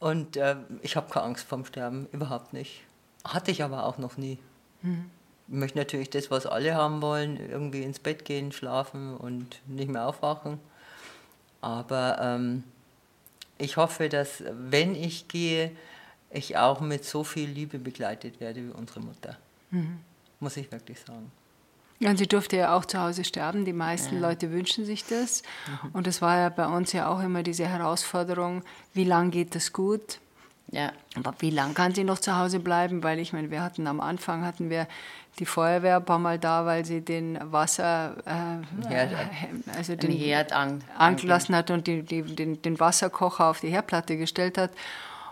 und 0.00 0.36
äh, 0.36 0.56
ich 0.82 0.96
habe 0.96 1.10
keine 1.12 1.26
Angst 1.26 1.46
vor 1.46 1.58
dem 1.58 1.64
Sterben, 1.64 2.08
überhaupt 2.10 2.52
nicht. 2.52 2.82
Hatte 3.24 3.52
ich 3.52 3.62
aber 3.62 3.86
auch 3.86 3.98
noch 3.98 4.16
nie. 4.16 4.38
Mhm. 4.82 5.10
Ich 5.48 5.54
möchte 5.54 5.78
natürlich 5.78 6.10
das, 6.10 6.30
was 6.30 6.46
alle 6.46 6.74
haben 6.74 7.02
wollen, 7.02 7.38
irgendwie 7.38 7.82
ins 7.82 7.98
Bett 8.00 8.24
gehen, 8.24 8.52
schlafen 8.52 9.16
und 9.16 9.60
nicht 9.66 9.88
mehr 9.88 10.08
aufwachen. 10.08 10.58
Aber 11.60 12.18
ähm, 12.20 12.64
ich 13.58 13.76
hoffe, 13.76 14.08
dass 14.08 14.42
wenn 14.50 14.94
ich 14.94 15.28
gehe, 15.28 15.70
ich 16.30 16.56
auch 16.56 16.80
mit 16.80 17.04
so 17.04 17.24
viel 17.24 17.48
Liebe 17.48 17.78
begleitet 17.78 18.40
werde 18.40 18.66
wie 18.66 18.72
unsere 18.72 19.00
Mutter. 19.00 19.36
Mhm. 19.70 20.00
Muss 20.40 20.56
ich 20.56 20.70
wirklich 20.70 21.00
sagen. 21.00 21.30
Und 22.00 22.18
sie 22.18 22.26
durfte 22.26 22.56
ja 22.56 22.76
auch 22.76 22.84
zu 22.84 23.00
Hause 23.00 23.24
sterben. 23.24 23.64
Die 23.64 23.72
meisten 23.72 24.16
ja. 24.16 24.20
Leute 24.20 24.50
wünschen 24.50 24.84
sich 24.84 25.04
das. 25.04 25.42
Mhm. 25.82 25.90
Und 25.92 26.06
das 26.06 26.20
war 26.20 26.38
ja 26.38 26.48
bei 26.50 26.66
uns 26.66 26.92
ja 26.92 27.08
auch 27.08 27.20
immer 27.20 27.42
diese 27.42 27.66
Herausforderung, 27.66 28.62
wie 28.92 29.04
lange 29.04 29.30
geht 29.30 29.54
das 29.54 29.72
gut? 29.72 30.18
Ja. 30.70 30.92
Aber 31.14 31.34
wie 31.38 31.50
lange 31.50 31.74
kann 31.74 31.94
sie 31.94 32.04
noch 32.04 32.18
zu 32.18 32.36
Hause 32.36 32.60
bleiben? 32.60 33.02
Weil 33.02 33.18
ich 33.18 33.32
meine, 33.32 33.50
wir 33.50 33.62
hatten 33.62 33.86
am 33.86 34.00
Anfang 34.00 34.44
hatten 34.44 34.68
wir 34.68 34.86
die 35.38 35.46
Feuerwehr 35.46 35.96
ein 35.96 36.04
paar 36.04 36.18
Mal 36.18 36.38
da, 36.38 36.64
weil 36.64 36.84
sie 36.84 37.02
den 37.02 37.38
Wasser, 37.52 38.16
äh, 38.24 38.88
Herd, 38.88 39.12
also 39.76 39.94
den 39.94 40.10
Herd 40.10 40.52
an, 40.52 40.82
angelassen 40.96 41.54
hat 41.54 41.70
und 41.70 41.86
die, 41.86 42.02
die, 42.02 42.22
den, 42.22 42.62
den 42.62 42.80
Wasserkocher 42.80 43.46
auf 43.46 43.60
die 43.60 43.68
Herdplatte 43.68 44.16
gestellt 44.16 44.58
hat. 44.58 44.70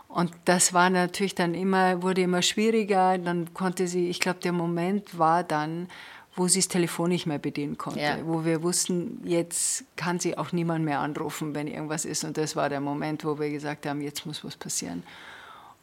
Und 0.09 0.31
das 0.45 0.73
war 0.73 0.91
natürlich 0.91 1.35
dann 1.35 1.55
immer, 1.55 2.03
wurde 2.03 2.21
immer 2.21 2.43
schwieriger. 2.43 3.19
Dann 3.19 3.53
konnte 3.53 3.89
sie, 3.89 4.09
ich 4.09 4.21
glaube, 4.21 4.39
der 4.41 4.53
Moment 4.53 5.19
war 5.19 5.43
dann, 5.43 5.89
wo 6.37 6.49
sie 6.49 6.59
das 6.59 6.69
Telefon 6.69 7.11
nicht 7.11 7.27
mehr 7.27 7.39
bedienen 7.39 7.79
konnte, 7.79 8.01
ja. 8.01 8.19
wo 8.25 8.45
wir 8.45 8.63
wussten, 8.63 9.21
jetzt 9.25 9.85
kann 9.97 10.19
sie 10.19 10.37
auch 10.37 10.53
niemand 10.53 10.85
mehr 10.85 11.01
anrufen, 11.01 11.55
wenn 11.55 11.69
irgendwas 11.69 12.05
ist. 12.05 12.25
Und 12.25 12.37
das 12.37 12.57
war 12.57 12.69
der 12.69 12.81
Moment, 12.81 13.25
wo 13.25 13.39
wir 13.39 13.51
gesagt 13.51 13.87
haben, 13.87 14.01
jetzt 14.01 14.27
muss 14.27 14.45
was 14.45 14.57
passieren. 14.57 15.05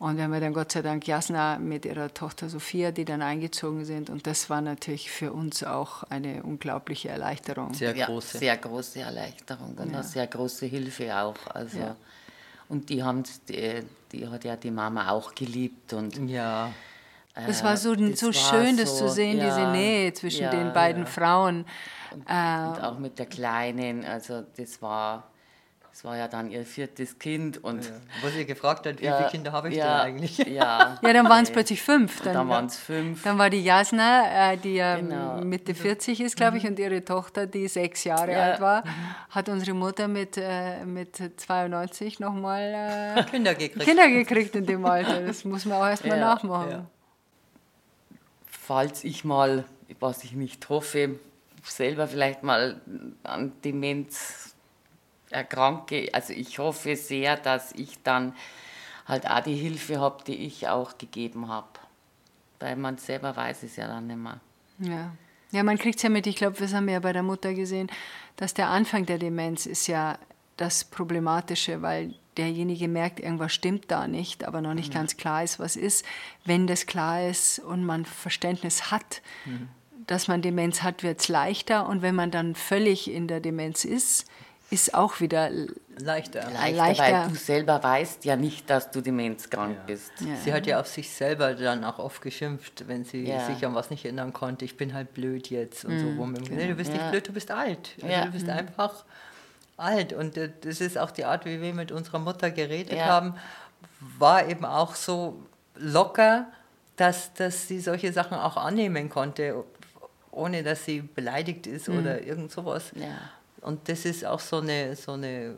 Und 0.01 0.17
wir 0.17 0.23
haben 0.23 0.41
dann 0.41 0.53
Gott 0.53 0.71
sei 0.71 0.81
Dank 0.81 1.07
Jasna 1.07 1.59
mit 1.59 1.85
ihrer 1.85 2.11
Tochter 2.11 2.49
Sophia, 2.49 2.91
die 2.91 3.05
dann 3.05 3.21
eingezogen 3.21 3.85
sind. 3.85 4.09
Und 4.09 4.25
das 4.25 4.49
war 4.49 4.59
natürlich 4.59 5.11
für 5.11 5.31
uns 5.31 5.63
auch 5.63 6.01
eine 6.03 6.41
unglaubliche 6.41 7.09
Erleichterung. 7.09 7.75
Sehr 7.75 7.93
große. 7.93 8.37
Ja, 8.37 8.39
sehr 8.39 8.57
große 8.57 8.99
Erleichterung 8.99 9.75
und 9.77 9.91
ja. 9.91 9.99
eine 9.99 10.03
sehr 10.03 10.25
große 10.25 10.65
Hilfe 10.65 11.15
auch. 11.15 11.35
Also, 11.53 11.77
ja. 11.77 11.95
Und 12.67 12.89
die, 12.89 13.03
haben, 13.03 13.23
die, 13.47 13.83
die 14.11 14.27
hat 14.27 14.43
ja 14.43 14.55
die 14.55 14.71
Mama 14.71 15.11
auch 15.11 15.35
geliebt. 15.35 15.93
Und 15.93 16.17
ja. 16.27 16.73
Das 17.33 17.63
war 17.63 17.77
so, 17.77 17.95
das 17.95 18.19
so 18.19 18.27
war 18.27 18.33
schön, 18.33 18.75
so, 18.75 18.83
das 18.83 18.97
zu 18.97 19.09
sehen, 19.09 19.37
ja, 19.37 19.45
diese 19.45 19.71
Nähe 19.71 20.13
zwischen 20.13 20.43
ja, 20.43 20.51
den 20.51 20.73
beiden 20.73 21.03
ja. 21.03 21.09
Frauen. 21.09 21.65
Und, 22.11 22.25
äh, 22.27 22.67
und, 22.67 22.83
auch 22.83 22.99
mit 22.99 23.17
der 23.19 23.25
Kleinen, 23.25 24.03
also 24.03 24.43
das 24.57 24.81
war, 24.81 25.31
das 25.91 26.03
war 26.03 26.17
ja 26.17 26.27
dann 26.27 26.51
ihr 26.51 26.65
viertes 26.65 27.17
Kind. 27.17 27.63
Und 27.63 27.85
ja. 27.85 27.91
Wo 28.21 28.27
sie 28.27 28.45
gefragt 28.45 28.85
hat, 28.85 28.95
wie 28.99 29.05
viele 29.05 29.27
Kinder 29.31 29.53
habe 29.53 29.69
ich 29.69 29.75
denn 29.75 29.87
eigentlich? 29.87 30.37
Ja, 30.51 30.97
ja 31.01 31.13
dann 31.13 31.29
waren 31.29 31.43
es 31.43 31.51
plötzlich 31.51 31.81
fünf. 31.81 32.21
Dann, 32.21 32.33
dann 32.33 32.49
waren 32.49 32.65
es 32.65 32.77
fünf. 32.77 33.23
Dann 33.23 33.37
war 33.37 33.49
die 33.49 33.63
Jasna, 33.63 34.51
äh, 34.51 34.57
die 34.57 34.75
ja 34.75 34.97
genau. 34.97 35.39
Mitte 35.41 35.73
40 35.73 36.19
ist, 36.19 36.35
glaube 36.35 36.57
ich, 36.57 36.63
mhm. 36.63 36.71
und 36.71 36.79
ihre 36.79 37.05
Tochter, 37.05 37.47
die 37.47 37.69
sechs 37.69 38.03
Jahre 38.03 38.35
alt 38.35 38.59
war, 38.59 38.85
mhm. 38.85 38.89
hat 39.29 39.47
unsere 39.47 39.73
Mutter 39.73 40.09
mit, 40.09 40.35
äh, 40.35 40.83
mit 40.83 41.15
92 41.37 42.19
nochmal 42.19 43.15
äh, 43.15 43.23
Kinder 43.23 43.55
gekriegt. 43.55 43.85
Kinder 43.85 44.09
gekriegt 44.09 44.55
in 44.57 44.65
dem 44.65 44.85
Alter. 44.85 45.21
Das 45.21 45.45
muss 45.45 45.63
man 45.63 45.77
auch 45.77 45.87
erstmal 45.87 46.19
nachmachen 46.19 46.87
falls 48.61 49.03
ich 49.03 49.25
mal, 49.25 49.65
was 49.99 50.23
ich 50.23 50.33
nicht 50.33 50.69
hoffe, 50.69 51.19
selber 51.63 52.07
vielleicht 52.07 52.43
mal 52.43 52.79
an 53.23 53.51
Demenz 53.63 54.55
erkranke, 55.29 56.09
also 56.13 56.33
ich 56.33 56.59
hoffe 56.59 56.95
sehr, 56.95 57.37
dass 57.37 57.71
ich 57.73 58.01
dann 58.03 58.35
halt 59.07 59.27
auch 59.27 59.41
die 59.41 59.55
Hilfe 59.55 59.99
habe, 59.99 60.23
die 60.25 60.35
ich 60.35 60.67
auch 60.67 60.97
gegeben 60.97 61.47
habe. 61.47 61.67
Weil 62.59 62.75
man 62.75 62.97
selber 62.97 63.35
weiß 63.35 63.63
es 63.63 63.75
ja 63.75 63.87
dann 63.87 64.07
nicht 64.07 64.17
mehr. 64.17 64.39
Ja. 64.79 65.11
Ja, 65.51 65.63
man 65.63 65.77
kriegt 65.77 65.97
es 65.97 66.03
ja 66.03 66.09
mit, 66.09 66.27
ich 66.27 66.35
glaube, 66.35 66.57
das 66.57 66.73
haben 66.73 66.85
wir 66.85 66.93
ja 66.93 66.99
bei 66.99 67.11
der 67.11 67.23
Mutter 67.23 67.53
gesehen, 67.53 67.89
dass 68.37 68.53
der 68.53 68.69
Anfang 68.69 69.05
der 69.05 69.17
Demenz 69.17 69.65
ist 69.65 69.87
ja 69.87 70.17
das 70.55 70.85
Problematische, 70.85 71.81
weil 71.81 72.13
derjenige 72.37 72.87
merkt, 72.87 73.19
irgendwas 73.19 73.53
stimmt 73.53 73.91
da 73.91 74.07
nicht, 74.07 74.45
aber 74.45 74.61
noch 74.61 74.73
nicht 74.73 74.89
mhm. 74.89 74.97
ganz 74.97 75.17
klar 75.17 75.43
ist, 75.43 75.59
was 75.59 75.75
ist. 75.75 76.05
Wenn 76.45 76.67
das 76.67 76.85
klar 76.85 77.27
ist 77.27 77.59
und 77.59 77.83
man 77.85 78.05
Verständnis 78.05 78.91
hat, 78.91 79.21
mhm. 79.45 79.69
dass 80.07 80.27
man 80.27 80.41
Demenz 80.41 80.83
hat, 80.83 81.03
wird 81.03 81.19
es 81.19 81.27
leichter. 81.27 81.87
Und 81.87 82.01
wenn 82.01 82.15
man 82.15 82.31
dann 82.31 82.55
völlig 82.55 83.11
in 83.11 83.27
der 83.27 83.39
Demenz 83.39 83.85
ist, 83.85 84.25
ist 84.71 84.93
auch 84.93 85.19
wieder 85.19 85.49
leichter. 85.49 86.49
leichter. 86.49 86.77
leichter. 86.77 87.03
Weil 87.03 87.27
du 87.27 87.35
selber 87.35 87.83
weißt 87.83 88.23
ja 88.23 88.37
nicht, 88.37 88.69
dass 88.69 88.89
du 88.89 89.01
demenzkrank 89.01 89.75
ja. 89.75 89.83
bist. 89.85 90.13
Ja. 90.21 90.35
Sie 90.37 90.53
hat 90.53 90.65
ja 90.65 90.79
auf 90.79 90.87
sich 90.87 91.09
selber 91.09 91.53
dann 91.53 91.83
auch 91.83 91.99
oft 91.99 92.21
geschimpft, 92.21 92.87
wenn 92.87 93.03
sie 93.03 93.27
ja. 93.27 93.45
sich 93.45 93.65
an 93.65 93.75
was 93.75 93.89
nicht 93.89 94.05
erinnern 94.05 94.31
konnte. 94.31 94.63
Ich 94.63 94.77
bin 94.77 94.93
halt 94.93 95.13
blöd 95.13 95.49
jetzt 95.49 95.83
und 95.83 95.95
mhm. 95.95 96.17
so. 96.17 96.25
Nee, 96.55 96.67
du 96.67 96.75
bist 96.75 96.93
nicht 96.93 97.11
blöd, 97.11 97.27
du 97.27 97.33
bist 97.33 97.51
alt. 97.51 97.95
Also 98.01 98.25
du 98.25 98.31
bist 98.31 98.45
mhm. 98.45 98.53
einfach 98.53 99.03
alt. 99.81 100.13
Und 100.13 100.37
äh, 100.37 100.51
das 100.61 100.81
ist 100.81 100.97
auch 100.97 101.11
die 101.11 101.25
Art, 101.25 101.45
wie 101.45 101.61
wir 101.61 101.73
mit 101.73 101.91
unserer 101.91 102.19
Mutter 102.19 102.51
geredet 102.51 102.97
ja. 102.97 103.05
haben, 103.05 103.35
war 104.17 104.47
eben 104.47 104.65
auch 104.65 104.95
so 104.95 105.41
locker, 105.75 106.47
dass, 106.95 107.33
dass 107.33 107.67
sie 107.67 107.79
solche 107.79 108.13
Sachen 108.13 108.37
auch 108.37 108.57
annehmen 108.57 109.09
konnte, 109.09 109.63
ohne 110.31 110.63
dass 110.63 110.85
sie 110.85 111.01
beleidigt 111.01 111.67
ist 111.67 111.87
mhm. 111.87 111.99
oder 111.99 112.21
irgend 112.23 112.51
sowas. 112.51 112.91
Ja. 112.95 113.17
Und 113.61 113.89
das 113.89 114.05
ist 114.05 114.25
auch 114.25 114.39
so 114.39 114.57
eine, 114.57 114.95
so 114.95 115.13
eine 115.13 115.55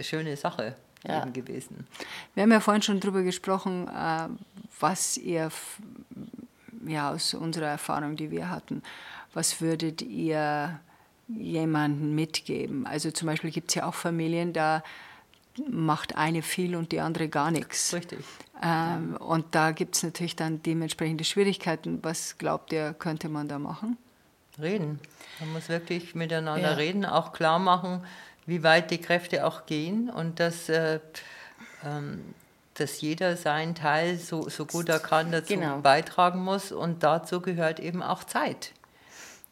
schöne 0.00 0.36
Sache 0.36 0.74
ja. 1.06 1.22
eben 1.22 1.32
gewesen. 1.32 1.86
Wir 2.34 2.42
haben 2.44 2.52
ja 2.52 2.60
vorhin 2.60 2.82
schon 2.82 3.00
darüber 3.00 3.22
gesprochen, 3.22 3.88
äh, 3.88 4.28
was 4.80 5.16
ihr 5.16 5.50
ja, 6.86 7.10
aus 7.10 7.34
unserer 7.34 7.66
Erfahrung, 7.66 8.16
die 8.16 8.30
wir 8.30 8.50
hatten, 8.50 8.82
was 9.34 9.60
würdet 9.60 10.02
ihr 10.02 10.80
jemanden 11.28 12.14
mitgeben. 12.14 12.86
Also 12.86 13.10
zum 13.10 13.26
Beispiel 13.26 13.50
gibt 13.50 13.68
es 13.68 13.74
ja 13.74 13.86
auch 13.86 13.94
Familien, 13.94 14.52
da 14.52 14.82
macht 15.68 16.16
eine 16.16 16.42
viel 16.42 16.76
und 16.76 16.92
die 16.92 17.00
andere 17.00 17.28
gar 17.28 17.50
nichts. 17.50 17.92
Richtig. 17.92 18.20
Ähm, 18.62 19.16
und 19.16 19.46
da 19.54 19.72
gibt 19.72 19.96
es 19.96 20.02
natürlich 20.02 20.36
dann 20.36 20.62
dementsprechende 20.62 21.24
Schwierigkeiten. 21.24 21.98
Was 22.02 22.38
glaubt 22.38 22.72
ihr, 22.72 22.94
könnte 22.94 23.28
man 23.28 23.48
da 23.48 23.58
machen? 23.58 23.96
Reden. 24.60 25.00
Man 25.40 25.52
muss 25.52 25.68
wirklich 25.68 26.14
miteinander 26.14 26.70
ja. 26.70 26.76
reden, 26.76 27.04
auch 27.04 27.32
klar 27.32 27.58
machen, 27.58 28.04
wie 28.46 28.62
weit 28.62 28.90
die 28.90 28.98
Kräfte 28.98 29.46
auch 29.46 29.66
gehen 29.66 30.10
und 30.10 30.40
dass, 30.40 30.68
äh, 30.68 30.98
ähm, 31.84 32.34
dass 32.74 33.00
jeder 33.00 33.36
seinen 33.36 33.74
Teil 33.74 34.18
so, 34.18 34.48
so 34.48 34.66
gut 34.66 34.88
er 34.88 34.98
kann 34.98 35.30
dazu 35.30 35.54
genau. 35.54 35.78
beitragen 35.78 36.42
muss 36.42 36.72
und 36.72 37.02
dazu 37.04 37.40
gehört 37.40 37.78
eben 37.78 38.02
auch 38.02 38.24
Zeit 38.24 38.72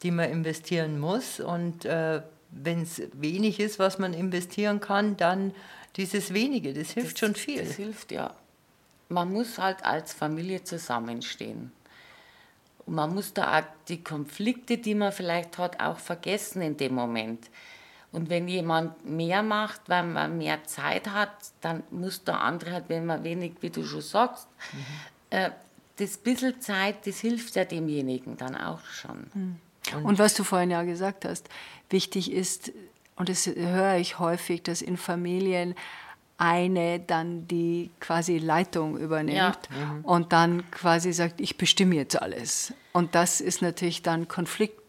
die 0.03 0.11
man 0.11 0.31
investieren 0.31 0.99
muss. 0.99 1.41
Und 1.41 1.85
äh, 1.85 2.23
wenn 2.51 2.83
es 2.83 3.03
wenig 3.13 3.61
ist, 3.61 3.79
was 3.79 3.99
man 3.99 4.15
investieren 4.15 4.81
kann, 4.81 5.17
dann 5.17 5.55
dieses 5.97 6.35
wenige, 6.35 6.75
das 6.75 6.91
hilft 6.91 7.13
das, 7.15 7.21
schon 7.21 7.35
viel. 7.35 7.65
Das 7.65 7.77
hilft, 7.77 8.13
ja. 8.13 8.35
Man 9.09 9.33
muss 9.33 9.59
halt 9.59 9.85
als 9.85 10.13
Familie 10.13 10.63
zusammenstehen. 10.65 11.73
Und 12.85 12.95
man 12.95 13.15
muss 13.15 13.33
da 13.33 13.59
auch 13.59 13.65
die 13.89 14.03
Konflikte, 14.03 14.79
die 14.79 14.95
man 14.95 15.13
vielleicht 15.13 15.59
hat, 15.59 15.81
auch 15.81 15.99
vergessen 15.99 16.63
in 16.63 16.77
dem 16.77 16.95
Moment. 16.95 17.51
Und 18.13 18.31
wenn 18.31 18.49
jemand 18.49 19.05
mehr 19.05 19.43
macht, 19.43 19.83
weil 19.89 20.05
man 20.05 20.39
mehr 20.39 20.65
Zeit 20.65 21.09
hat, 21.09 21.33
dann 21.61 21.83
muss 21.91 22.25
der 22.25 22.41
andere 22.41 22.73
halt, 22.73 22.85
wenn 22.89 23.05
man 23.05 23.25
wenig, 23.25 23.55
wie 23.61 23.71
du 23.71 23.85
schon 23.85 24.01
sagst, 24.01 24.49
mhm. 24.73 24.79
äh, 25.31 25.51
das 25.97 26.17
bisschen 26.19 26.61
Zeit, 26.61 27.07
das 27.07 27.19
hilft 27.21 27.57
ja 27.57 27.65
demjenigen 27.65 28.37
dann 28.37 28.55
auch 28.55 28.85
schon. 28.85 29.27
Mhm. 29.35 29.57
Und, 29.95 30.05
und 30.05 30.19
was 30.19 30.35
du 30.35 30.45
vorhin 30.45 30.71
ja 30.71 30.83
gesagt 30.83 31.25
hast, 31.25 31.49
wichtig 31.91 32.33
ist, 32.33 32.73
und 33.17 33.29
das 33.29 33.47
höre 33.47 33.97
ich 33.97 34.19
häufig, 34.19 34.63
dass 34.63 34.83
in 34.83 34.97
Familien 34.97 35.75
eine 36.39 37.01
dann 37.01 37.49
die 37.49 37.91
quasi 37.99 38.39
Leitung 38.39 38.99
übernimmt 38.99 39.37
ja. 39.71 39.87
mhm. 39.95 40.05
und 40.05 40.33
dann 40.33 40.71
quasi 40.71 41.13
sagt, 41.13 41.41
ich 41.41 41.57
bestimme 41.57 41.95
jetzt 41.95 42.21
alles. 42.21 42.75
Und 42.93 43.15
das 43.15 43.41
ist 43.41 43.63
natürlich 43.63 44.03
dann 44.03 44.29
Konflikt 44.29 44.81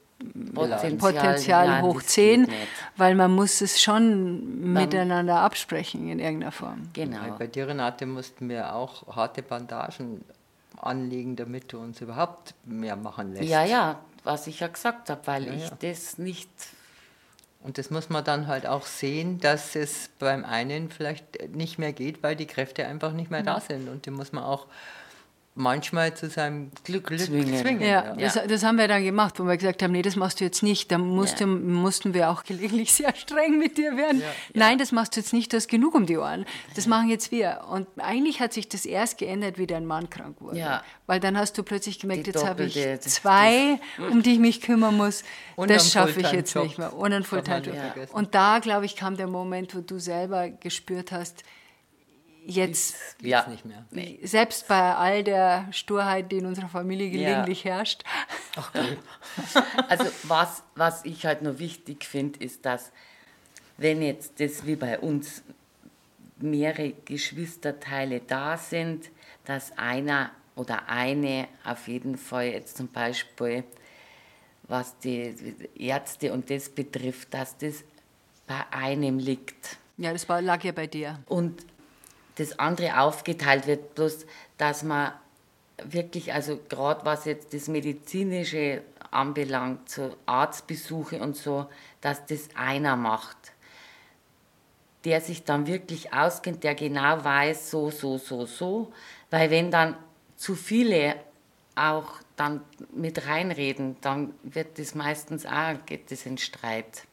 Potenzial, 0.53 0.95
Potenzial 0.95 1.67
ja, 1.67 1.81
hoch 1.81 2.01
das 2.01 2.07
10, 2.07 2.41
geht 2.41 2.49
nicht. 2.49 2.67
weil 2.95 3.13
man 3.13 3.31
muss 3.31 3.61
es 3.61 3.79
schon 3.79 4.73
miteinander 4.73 5.41
absprechen 5.41 6.09
in 6.09 6.17
irgendeiner 6.17 6.51
Form. 6.51 6.89
Genau. 6.93 7.19
Bei 7.37 7.45
dir, 7.45 7.67
Renate, 7.67 8.07
mussten 8.07 8.49
wir 8.49 8.73
auch 8.73 9.15
harte 9.15 9.43
Bandagen 9.43 10.25
anlegen, 10.75 11.35
damit 11.35 11.71
du 11.71 11.79
uns 11.79 12.01
überhaupt 12.01 12.55
mehr 12.65 12.95
machen 12.95 13.33
lässt. 13.33 13.47
Ja, 13.47 13.63
ja, 13.63 13.99
was 14.27 14.45
ich 14.47 14.59
ja 14.59 14.67
gesagt 14.67 15.09
habe, 15.09 15.21
weil 15.25 15.47
Ja, 15.47 15.53
ich 15.53 15.69
ja. 15.69 15.77
das 15.81 16.17
nicht. 16.17 16.49
Und 17.61 17.77
das 17.79 17.89
muss 17.89 18.09
man 18.09 18.23
dann 18.23 18.47
halt 18.47 18.67
auch 18.67 18.85
sehen, 18.85 19.39
dass 19.39 19.75
es 19.75 20.09
beim 20.19 20.45
einen 20.45 20.89
vielleicht 20.91 21.49
nicht 21.55 21.79
mehr 21.79 21.91
geht, 21.91 22.21
weil 22.23 22.35
die 22.35 22.45
Kräfte 22.45 22.85
einfach 22.85 23.11
nicht 23.13 23.31
mehr 23.31 23.41
da 23.43 23.59
sind. 23.59 23.89
Und 23.89 24.05
die 24.05 24.11
muss 24.11 24.31
man 24.31 24.43
auch 24.43 24.67
manchmal 25.57 26.13
zu 26.15 26.29
seinem 26.29 26.71
Glück, 26.83 27.07
zwingen. 27.19 27.81
Ja, 27.81 28.15
Das, 28.15 28.39
das 28.47 28.63
haben 28.63 28.77
wir 28.77 28.87
dann 28.87 29.03
gemacht, 29.03 29.39
wo 29.39 29.43
wir 29.45 29.57
gesagt 29.57 29.81
haben, 29.83 29.91
nee, 29.91 30.01
das 30.01 30.15
machst 30.15 30.39
du 30.39 30.43
jetzt 30.45 30.63
nicht. 30.63 30.91
Da 30.91 30.97
musste, 30.97 31.43
Ja. 31.43 31.47
mussten 31.49 32.13
wir 32.13 32.29
auch 32.29 32.43
gelegentlich 32.43 32.93
sehr 32.93 33.13
streng 33.15 33.57
mit 33.57 33.77
dir 33.77 33.97
werden. 33.97 34.21
Nein, 34.53 34.77
das 34.77 34.91
machst 34.91 35.15
du 35.15 35.19
jetzt 35.19 35.33
nicht, 35.33 35.51
du 35.51 35.57
hast 35.57 35.67
genug 35.67 35.95
um 35.95 36.05
die 36.05 36.17
Ohren. 36.17 36.45
Das 36.75 36.87
machen 36.87 37.09
jetzt 37.09 37.31
wir. 37.31 37.61
Und 37.71 37.87
eigentlich 37.97 38.39
hat 38.39 38.53
sich 38.53 38.69
das 38.69 38.85
erst 38.85 39.17
geändert, 39.17 39.57
wie 39.57 39.67
dein 39.67 39.85
Mann 39.85 40.09
krank 40.09 40.37
wurde. 40.39 40.59
Ja. 40.59 40.83
Weil 41.07 41.19
dann 41.19 41.37
hast 41.37 41.57
du 41.57 41.63
plötzlich 41.63 41.99
gemerkt, 41.99 42.27
Die 42.27 42.31
jetzt 42.31 42.45
habe 42.45 42.63
ich 42.65 42.75
zwei, 43.01 43.79
um 44.11 44.21
die 44.21 44.33
ich 44.33 44.39
mich 44.39 44.61
kümmern 44.61 44.95
muss. 44.95 45.23
Und 45.55 45.69
das 45.71 45.91
schaffe 45.91 46.21
ich 46.21 46.31
jetzt 46.31 46.51
Fulltime-Job. 46.53 46.63
nicht 46.63 46.77
mehr. 46.77 46.93
Und 46.93 47.25
Fulltime-Job. 47.25 47.75
vergessen. 47.75 48.13
Und 48.13 48.35
da, 48.35 48.59
glaube 48.59 48.85
ich, 48.85 48.95
kam 48.95 49.17
der 49.17 49.27
Moment, 49.27 49.75
wo 49.75 49.81
du 49.81 49.99
selber 49.99 50.49
gespürt 50.49 51.11
hast, 51.11 51.43
jetzt 52.47 52.95
Geht's 53.19 53.21
Ja. 53.21 53.47
nicht 53.47 53.65
mehr. 53.65 53.85
selbst 54.23 54.67
bei 54.67 54.95
all 54.95 55.23
der 55.23 55.67
Sturheit, 55.71 56.31
die 56.31 56.37
in 56.37 56.45
unserer 56.45 56.69
Familie 56.69 57.09
gelegentlich 57.11 57.65
herrscht, 57.65 58.03
Also 59.87 60.05
was, 60.23 60.63
was 60.75 61.05
ich 61.05 61.25
halt 61.25 61.41
nur 61.41 61.59
wichtig 61.59 62.05
finde, 62.05 62.39
ist, 62.43 62.65
dass 62.65 62.91
wenn 63.77 64.01
jetzt 64.01 64.39
das 64.39 64.65
wie 64.65 64.75
bei 64.75 64.97
uns 64.99 65.43
mehrere 66.39 66.91
Geschwisterteile 67.05 68.21
da 68.21 68.57
sind, 68.57 69.09
dass 69.45 69.77
einer 69.77 70.31
oder 70.55 70.89
eine 70.89 71.47
auf 71.63 71.87
jeden 71.87 72.17
Fall 72.17 72.47
jetzt 72.47 72.77
zum 72.77 72.87
Beispiel, 72.87 73.63
was 74.63 74.97
die 74.99 75.35
Ärzte 75.75 76.33
und 76.33 76.49
das 76.49 76.69
betrifft, 76.69 77.33
dass 77.33 77.57
das 77.57 77.83
bei 78.47 78.61
einem 78.71 79.19
liegt. 79.19 79.77
ja, 79.97 80.11
das 80.13 80.27
war, 80.27 80.41
lag 80.41 80.63
ja 80.63 80.71
bei 80.71 80.87
dir. 80.87 81.19
und 81.27 81.65
das 82.37 82.59
andere 82.59 82.99
aufgeteilt 82.99 83.67
wird, 83.67 83.95
bloß 83.95 84.25
dass 84.57 84.83
man 84.83 85.11
wirklich, 85.83 86.33
also 86.33 86.59
gerade 86.69 87.05
was 87.05 87.25
jetzt 87.25 87.53
das 87.53 87.67
Medizinische 87.67 88.81
anbelangt, 89.11 89.89
so 89.89 90.15
Arztbesuche 90.25 91.19
und 91.21 91.35
so, 91.35 91.67
dass 92.01 92.25
das 92.25 92.49
einer 92.55 92.95
macht, 92.95 93.37
der 95.05 95.21
sich 95.21 95.43
dann 95.43 95.67
wirklich 95.67 96.13
auskennt, 96.13 96.63
der 96.63 96.75
genau 96.75 97.23
weiß, 97.23 97.69
so, 97.71 97.91
so, 97.91 98.17
so, 98.17 98.45
so, 98.45 98.91
weil 99.29 99.51
wenn 99.51 99.71
dann 99.71 99.95
zu 100.35 100.55
viele 100.55 101.15
auch 101.75 102.13
dann 102.35 102.61
mit 102.91 103.27
reinreden, 103.27 103.97
dann 104.01 104.33
wird 104.43 104.79
das 104.79 104.95
meistens 104.95 105.45
auch, 105.45 105.75
geht 105.85 106.11
das 106.11 106.25
in 106.25 106.37
Streit. 106.37 107.03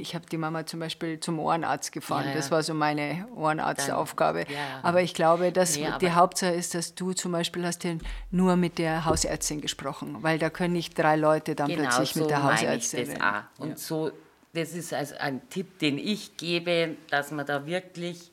Ich 0.00 0.14
habe 0.14 0.26
die 0.26 0.36
Mama 0.36 0.64
zum 0.66 0.80
Beispiel 0.80 1.20
zum 1.20 1.38
Ohrenarzt 1.38 1.92
gefahren. 1.92 2.24
Ja, 2.24 2.30
ja. 2.30 2.36
Das 2.36 2.50
war 2.50 2.62
so 2.62 2.74
meine 2.74 3.26
Ohrenarztaufgabe. 3.34 4.40
Ja. 4.40 4.80
Aber 4.82 5.02
ich 5.02 5.14
glaube, 5.14 5.52
dass 5.52 5.76
Nee, 5.76 5.88
die 6.00 6.12
Hauptsache 6.12 6.52
ist, 6.52 6.74
dass 6.74 6.94
du 6.94 7.12
zum 7.12 7.32
Beispiel 7.32 7.64
hast 7.64 7.84
ja 7.84 7.94
nur 8.30 8.56
mit 8.56 8.78
der 8.78 9.04
Hausärztin 9.04 9.60
gesprochen, 9.60 10.16
weil 10.22 10.38
da 10.38 10.50
können 10.50 10.72
nicht 10.74 10.98
drei 10.98 11.16
Leute 11.16 11.54
dann 11.54 11.68
Genau 11.68 11.82
plötzlich 11.82 12.12
so 12.12 12.20
mit 12.20 12.30
der 12.30 12.38
meine 12.40 12.54
ich 12.54 12.60
Hausärztin 12.66 13.00
das 13.00 13.08
reden. 13.10 13.22
auch. 13.22 13.42
Und 13.58 13.78
so, 13.78 14.10
das 14.54 14.72
ist 14.72 14.92
also 14.94 15.14
ein 15.18 15.48
Tipp, 15.50 15.78
den 15.78 15.98
ich 15.98 16.36
gebe, 16.36 16.96
dass 17.10 17.30
man 17.30 17.46
da 17.46 17.66
wirklich 17.66 18.30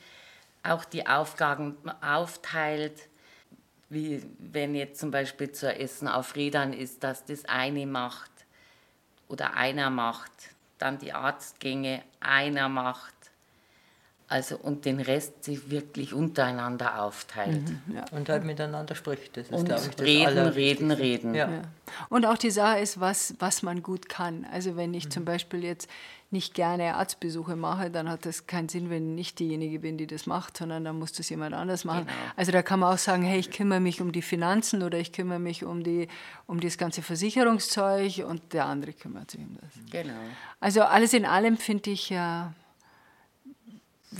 auch 0.63 0.85
die 0.85 1.05
Aufgaben 1.05 1.75
aufteilt, 2.01 3.07
wie 3.89 4.23
wenn 4.39 4.73
jetzt 4.73 4.99
zum 4.99 5.11
Beispiel 5.11 5.51
zur 5.51 5.79
Essen 5.79 6.07
auf 6.07 6.35
Rädern 6.35 6.73
ist, 6.73 7.03
dass 7.03 7.23
das 7.25 7.45
eine 7.45 7.85
macht 7.85 8.31
oder 9.27 9.55
einer 9.55 9.89
macht, 9.91 10.31
dann 10.77 10.97
die 10.97 11.13
Arztgänge 11.13 12.03
einer 12.19 12.69
macht. 12.69 13.14
Also 14.27 14.57
und 14.57 14.85
den 14.85 14.99
Rest 14.99 15.43
sich 15.43 15.69
wirklich 15.69 16.13
untereinander 16.13 17.03
aufteilt. 17.03 17.61
Und 18.11 18.27
halt 18.27 18.43
miteinander 18.43 18.95
spricht. 18.95 19.37
Das 19.37 19.47
ist, 19.47 19.53
Und 19.53 19.65
glaube 19.65 19.83
ich, 19.83 19.95
das 19.95 20.05
reden, 20.05 20.47
reden, 20.47 20.91
reden. 20.91 21.35
Ja. 21.35 21.49
Ja. 21.51 21.61
Und 22.09 22.25
auch 22.25 22.37
die 22.37 22.49
Sache 22.49 22.79
ist, 22.79 22.99
was, 22.99 23.35
was 23.37 23.61
man 23.61 23.83
gut 23.83 24.09
kann. 24.09 24.47
Also 24.51 24.75
wenn 24.75 24.95
ich 24.95 25.05
Mhm. 25.05 25.11
zum 25.11 25.25
Beispiel 25.25 25.63
jetzt 25.63 25.87
nicht 26.31 26.55
gerne 26.55 26.95
Arztbesuche 26.95 27.55
mache, 27.55 27.91
dann 27.91 28.09
hat 28.09 28.25
das 28.25 28.47
keinen 28.47 28.67
Sinn, 28.67 28.89
wenn 28.89 29.09
ich 29.11 29.15
nicht 29.15 29.39
diejenige 29.39 29.77
bin, 29.79 29.97
die 29.99 30.07
das 30.07 30.25
macht, 30.25 30.57
sondern 30.57 30.83
dann 30.83 30.97
muss 30.97 31.13
das 31.13 31.29
jemand 31.29 31.53
anders 31.53 31.85
machen. 31.85 32.07
Genau. 32.07 32.17
Also 32.35 32.51
da 32.51 32.63
kann 32.63 32.79
man 32.79 32.93
auch 32.95 32.97
sagen, 32.97 33.21
hey, 33.23 33.37
ich 33.39 33.51
kümmere 33.51 33.79
mich 33.79 34.01
um 34.01 34.11
die 34.11 34.23
Finanzen 34.23 34.81
oder 34.81 34.97
ich 34.97 35.11
kümmere 35.11 35.39
mich 35.39 35.63
um, 35.63 35.83
die, 35.83 36.07
um 36.47 36.59
das 36.59 36.79
ganze 36.79 37.03
Versicherungszeug 37.03 38.25
und 38.27 38.53
der 38.53 38.65
andere 38.65 38.93
kümmert 38.93 39.31
sich 39.31 39.41
um 39.41 39.55
das. 39.61 39.69
Genau. 39.91 40.13
Also 40.59 40.81
alles 40.81 41.13
in 41.13 41.25
allem 41.25 41.57
finde 41.57 41.91
ich 41.91 42.09
ja, 42.09 42.53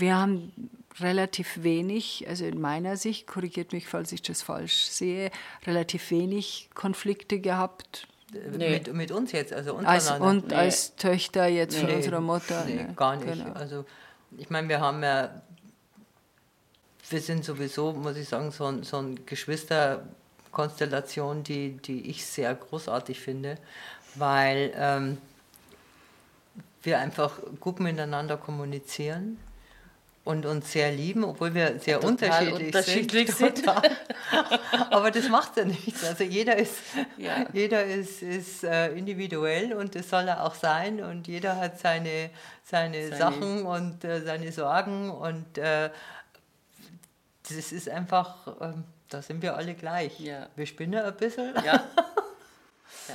wir 0.00 0.16
haben 0.16 0.52
relativ 1.00 1.62
wenig, 1.62 2.26
also 2.28 2.44
in 2.44 2.60
meiner 2.60 2.96
Sicht, 2.96 3.26
korrigiert 3.26 3.72
mich, 3.72 3.86
falls 3.86 4.12
ich 4.12 4.22
das 4.22 4.42
falsch 4.42 4.86
sehe, 4.86 5.30
relativ 5.66 6.10
wenig 6.10 6.70
Konflikte 6.74 7.38
gehabt. 7.40 8.06
Nee. 8.32 8.70
Mit, 8.70 8.92
mit 8.92 9.10
uns 9.12 9.30
jetzt, 9.32 9.52
also 9.52 9.76
Als, 9.76 10.10
untereinander. 10.10 10.46
und 10.46 10.52
als 10.52 10.96
Töchter 10.96 11.46
jetzt 11.46 11.76
von 11.76 11.86
Nee, 11.88 11.96
unserer 11.96 12.20
Mutter. 12.20 12.64
Nee, 12.64 12.74
ne, 12.74 12.92
gar 12.96 13.16
nicht. 13.16 13.32
genau. 13.32 13.52
Also 13.52 13.84
ich 14.36 14.50
meine, 14.50 14.68
wir 14.68 14.80
haben 14.80 15.00
ja, 15.02 15.42
wir 17.08 17.20
sind 17.20 17.44
sowieso, 17.44 17.92
muss 17.92 18.16
ich 18.16 18.28
sagen, 18.28 18.50
so, 18.50 18.66
ein, 18.66 18.82
so 18.82 18.96
eine 18.98 19.14
Geschwisterkonstellation, 19.14 21.44
die, 21.44 21.76
die 21.76 22.10
ich 22.10 22.26
sehr 22.26 22.52
großartig 22.54 23.20
finde, 23.20 23.58
weil 24.16 24.72
ähm, 24.76 25.18
wir 26.82 26.98
einfach 26.98 27.38
gut 27.60 27.78
miteinander 27.80 28.36
kommunizieren 28.36 29.38
und 30.26 30.44
uns 30.44 30.72
sehr 30.72 30.90
lieben, 30.92 31.24
obwohl 31.24 31.54
wir 31.54 31.78
sehr 31.78 32.00
Total 32.00 32.10
unterschiedlich, 32.52 32.66
unterschiedlich 32.66 33.32
sind. 33.32 33.56
sind. 33.58 33.68
Aber 34.90 35.10
das 35.10 35.28
macht 35.28 35.56
ja 35.56 35.64
nichts. 35.64 36.04
Also 36.04 36.24
jeder 36.24 36.56
ist, 36.56 36.74
Ja. 37.16 37.46
jeder 37.52 37.84
ist, 37.84 38.22
ist 38.22 38.64
äh, 38.64 38.88
individuell 38.92 39.72
und 39.72 39.94
das 39.94 40.10
soll 40.10 40.26
er 40.28 40.44
auch 40.44 40.54
sein 40.54 41.00
und 41.02 41.28
jeder 41.28 41.56
hat 41.56 41.78
seine, 41.78 42.30
seine, 42.64 43.08
Seine- 43.08 43.16
Sachen 43.16 43.64
und 43.64 44.04
äh, 44.04 44.20
seine 44.22 44.50
Sorgen 44.52 45.10
und 45.10 45.58
äh, 45.58 45.90
das 47.48 47.70
ist 47.72 47.88
einfach, 47.88 48.48
ähm, 48.60 48.84
da 49.08 49.22
sind 49.22 49.40
wir 49.42 49.56
alle 49.56 49.74
gleich. 49.74 50.18
Ja. 50.18 50.48
Wir 50.56 50.66
spinnen 50.66 51.00
ein 51.04 51.16
bisschen, 51.16 51.54
Ja. 51.64 51.84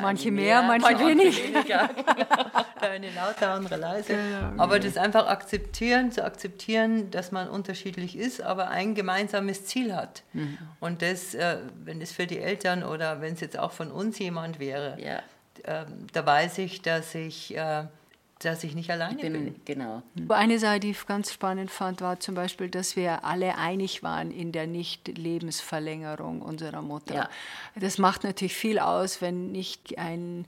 Manche 0.02 0.30
eine 0.30 0.38
mehr, 0.38 0.62
manche 0.62 1.00
wenig. 1.00 1.44
weniger. 1.44 1.90
der 2.82 2.92
eine 2.92 3.12
lauter, 3.12 3.54
andere 3.54 3.76
leise. 3.78 4.14
Genau, 4.14 4.64
aber 4.64 4.80
das 4.80 4.98
einfach 4.98 5.28
akzeptieren, 5.28 6.12
zu 6.12 6.24
akzeptieren, 6.24 7.12
dass 7.12 7.32
man 7.32 7.50
unterschiedlich 7.50 8.18
ist, 8.18 8.42
aber 8.42 8.70
ein 8.70 8.96
gemeinsames 8.96 9.66
Ziel 9.66 9.96
hat. 9.96 10.24
Mhm. 10.34 10.58
Und 10.80 11.02
das, 11.02 11.34
äh, 11.36 11.58
wenn 11.84 12.02
es 12.02 12.12
für 12.12 12.28
die 12.28 12.40
Eltern 12.40 12.84
oder 12.84 13.22
wenn 13.22 13.34
es 13.34 13.42
jetzt 13.42 13.58
auch 13.58 13.72
von 13.72 13.92
uns 13.92 14.20
jemand 14.20 14.60
wäre, 14.60 14.98
Ja, 15.02 15.22
ähm, 15.66 16.08
da 16.14 16.26
weiß 16.26 16.60
ich, 16.60 16.82
dass 16.82 17.14
ich, 17.16 17.56
äh, 17.56 17.84
dass 18.46 18.64
ich 18.64 18.76
nicht 18.76 18.90
alleine 18.90 19.22
bin. 19.22 19.34
bin, 19.34 19.56
genau. 19.66 20.04
Eine 20.30 20.60
Sache, 20.60 20.80
die 20.80 20.92
ich 20.92 21.06
ganz 21.06 21.32
spannend 21.32 21.72
fand, 21.72 22.02
war 22.02 22.20
zum 22.20 22.36
Beispiel, 22.36 22.70
dass 22.70 22.96
wir 22.96 23.24
alle 23.24 23.58
einig 23.58 24.04
waren 24.04 24.32
in 24.32 24.52
der 24.52 24.68
Nicht-Lebensverlängerung 24.68 26.42
unserer 26.42 26.82
Mutter. 26.82 27.16
Ja. 27.16 27.30
Das 27.76 27.98
macht 27.98 28.24
natürlich 28.24 28.56
viel 28.56 28.80
aus, 28.80 29.22
wenn 29.22 29.52
nicht 29.52 29.98
ein 29.98 30.46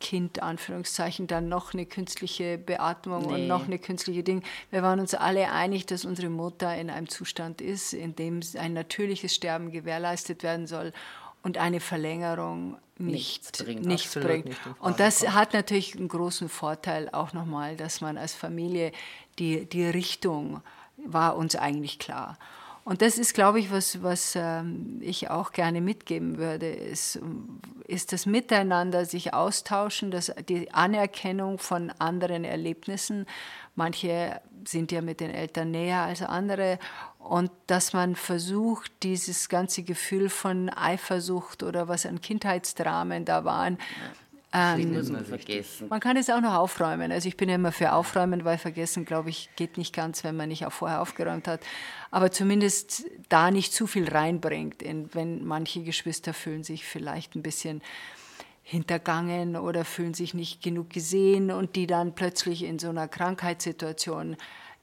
Kind, 0.00 0.42
Anführungszeichen, 0.42 1.28
dann 1.28 1.48
noch 1.48 1.74
eine 1.74 1.86
künstliche 1.86 2.58
Beatmung 2.58 3.24
und 3.26 3.34
Nee. 3.42 3.46
noch 3.46 3.66
eine 3.66 3.78
künstliche 3.78 4.24
Ding. 4.24 4.42
Wir 4.72 4.82
waren 4.82 4.98
uns 4.98 5.14
alle 5.14 5.52
einig, 5.52 5.86
dass 5.86 6.04
unsere 6.04 6.28
Mutter 6.28 6.76
in 6.76 6.90
einem 6.90 7.08
Zustand 7.08 7.60
ist, 7.60 7.92
in 7.92 8.16
dem 8.16 8.40
ein 8.58 8.72
natürliches 8.72 9.32
Sterben 9.32 9.70
gewährleistet 9.70 10.42
werden 10.42 10.66
soll 10.66 10.92
und 11.42 11.58
eine 11.58 11.80
Verlängerung 11.80 12.76
Nichts 12.98 13.46
nicht, 13.52 13.64
bringt. 13.64 13.86
nichts 13.86 14.14
bringt. 14.14 14.44
nicht 14.46 14.60
Und 14.78 15.00
das 15.00 15.20
kommt. 15.20 15.34
hat 15.34 15.54
natürlich 15.54 15.96
einen 15.96 16.08
großen 16.08 16.48
Vorteil 16.48 17.08
auch 17.12 17.32
nochmal, 17.32 17.76
dass 17.76 18.00
man 18.00 18.18
als 18.18 18.34
Familie 18.34 18.92
die, 19.38 19.64
die 19.64 19.86
Richtung 19.86 20.60
war 20.96 21.36
uns 21.36 21.56
eigentlich 21.56 21.98
klar. 21.98 22.38
Und 22.84 23.02
das 23.02 23.18
ist, 23.18 23.34
glaube 23.34 23.60
ich, 23.60 23.70
was, 23.70 24.02
was 24.02 24.34
ähm, 24.36 24.98
ich 25.00 25.30
auch 25.30 25.52
gerne 25.52 25.80
mitgeben 25.80 26.38
würde, 26.38 26.70
ist, 26.70 27.20
ist 27.86 28.12
das 28.12 28.26
Miteinander, 28.26 29.04
sich 29.04 29.34
austauschen, 29.34 30.10
das, 30.10 30.32
die 30.48 30.72
Anerkennung 30.72 31.58
von 31.58 31.90
anderen 31.98 32.44
Erlebnissen. 32.44 33.26
Manche 33.74 34.40
sind 34.66 34.92
ja 34.92 35.02
mit 35.02 35.20
den 35.20 35.30
Eltern 35.30 35.70
näher 35.70 36.02
als 36.02 36.22
andere. 36.22 36.78
Und 37.18 37.50
dass 37.66 37.92
man 37.92 38.16
versucht, 38.16 38.90
dieses 39.02 39.48
ganze 39.48 39.82
Gefühl 39.82 40.30
von 40.30 40.70
Eifersucht 40.70 41.62
oder 41.62 41.86
was 41.86 42.06
an 42.06 42.20
Kindheitsdramen 42.20 43.24
da 43.24 43.44
waren, 43.44 43.78
das 44.52 44.78
muss 44.84 45.10
man 45.10 45.24
vergessen. 45.24 45.88
Man 45.88 46.00
kann 46.00 46.16
es 46.16 46.28
auch 46.28 46.40
noch 46.40 46.54
aufräumen. 46.54 47.12
Also 47.12 47.28
ich 47.28 47.36
bin 47.36 47.48
ja 47.48 47.54
immer 47.54 47.72
für 47.72 47.92
Aufräumen, 47.92 48.44
weil 48.44 48.58
vergessen, 48.58 49.04
glaube 49.04 49.30
ich, 49.30 49.48
geht 49.56 49.78
nicht 49.78 49.94
ganz, 49.94 50.24
wenn 50.24 50.36
man 50.36 50.48
nicht 50.48 50.66
auch 50.66 50.72
vorher 50.72 51.00
aufgeräumt 51.00 51.46
hat. 51.46 51.60
Aber 52.10 52.32
zumindest 52.32 53.04
da 53.28 53.50
nicht 53.50 53.72
zu 53.72 53.86
viel 53.86 54.08
reinbringt. 54.08 54.82
wenn 55.12 55.44
manche 55.44 55.82
Geschwister 55.82 56.34
fühlen 56.34 56.64
sich 56.64 56.84
vielleicht 56.84 57.36
ein 57.36 57.42
bisschen 57.42 57.80
hintergangen 58.62 59.56
oder 59.56 59.84
fühlen 59.84 60.14
sich 60.14 60.34
nicht 60.34 60.62
genug 60.62 60.90
gesehen 60.90 61.50
und 61.50 61.76
die 61.76 61.86
dann 61.86 62.14
plötzlich 62.14 62.64
in 62.64 62.78
so 62.78 62.88
einer 62.88 63.08
Krankheitssituation 63.08 64.36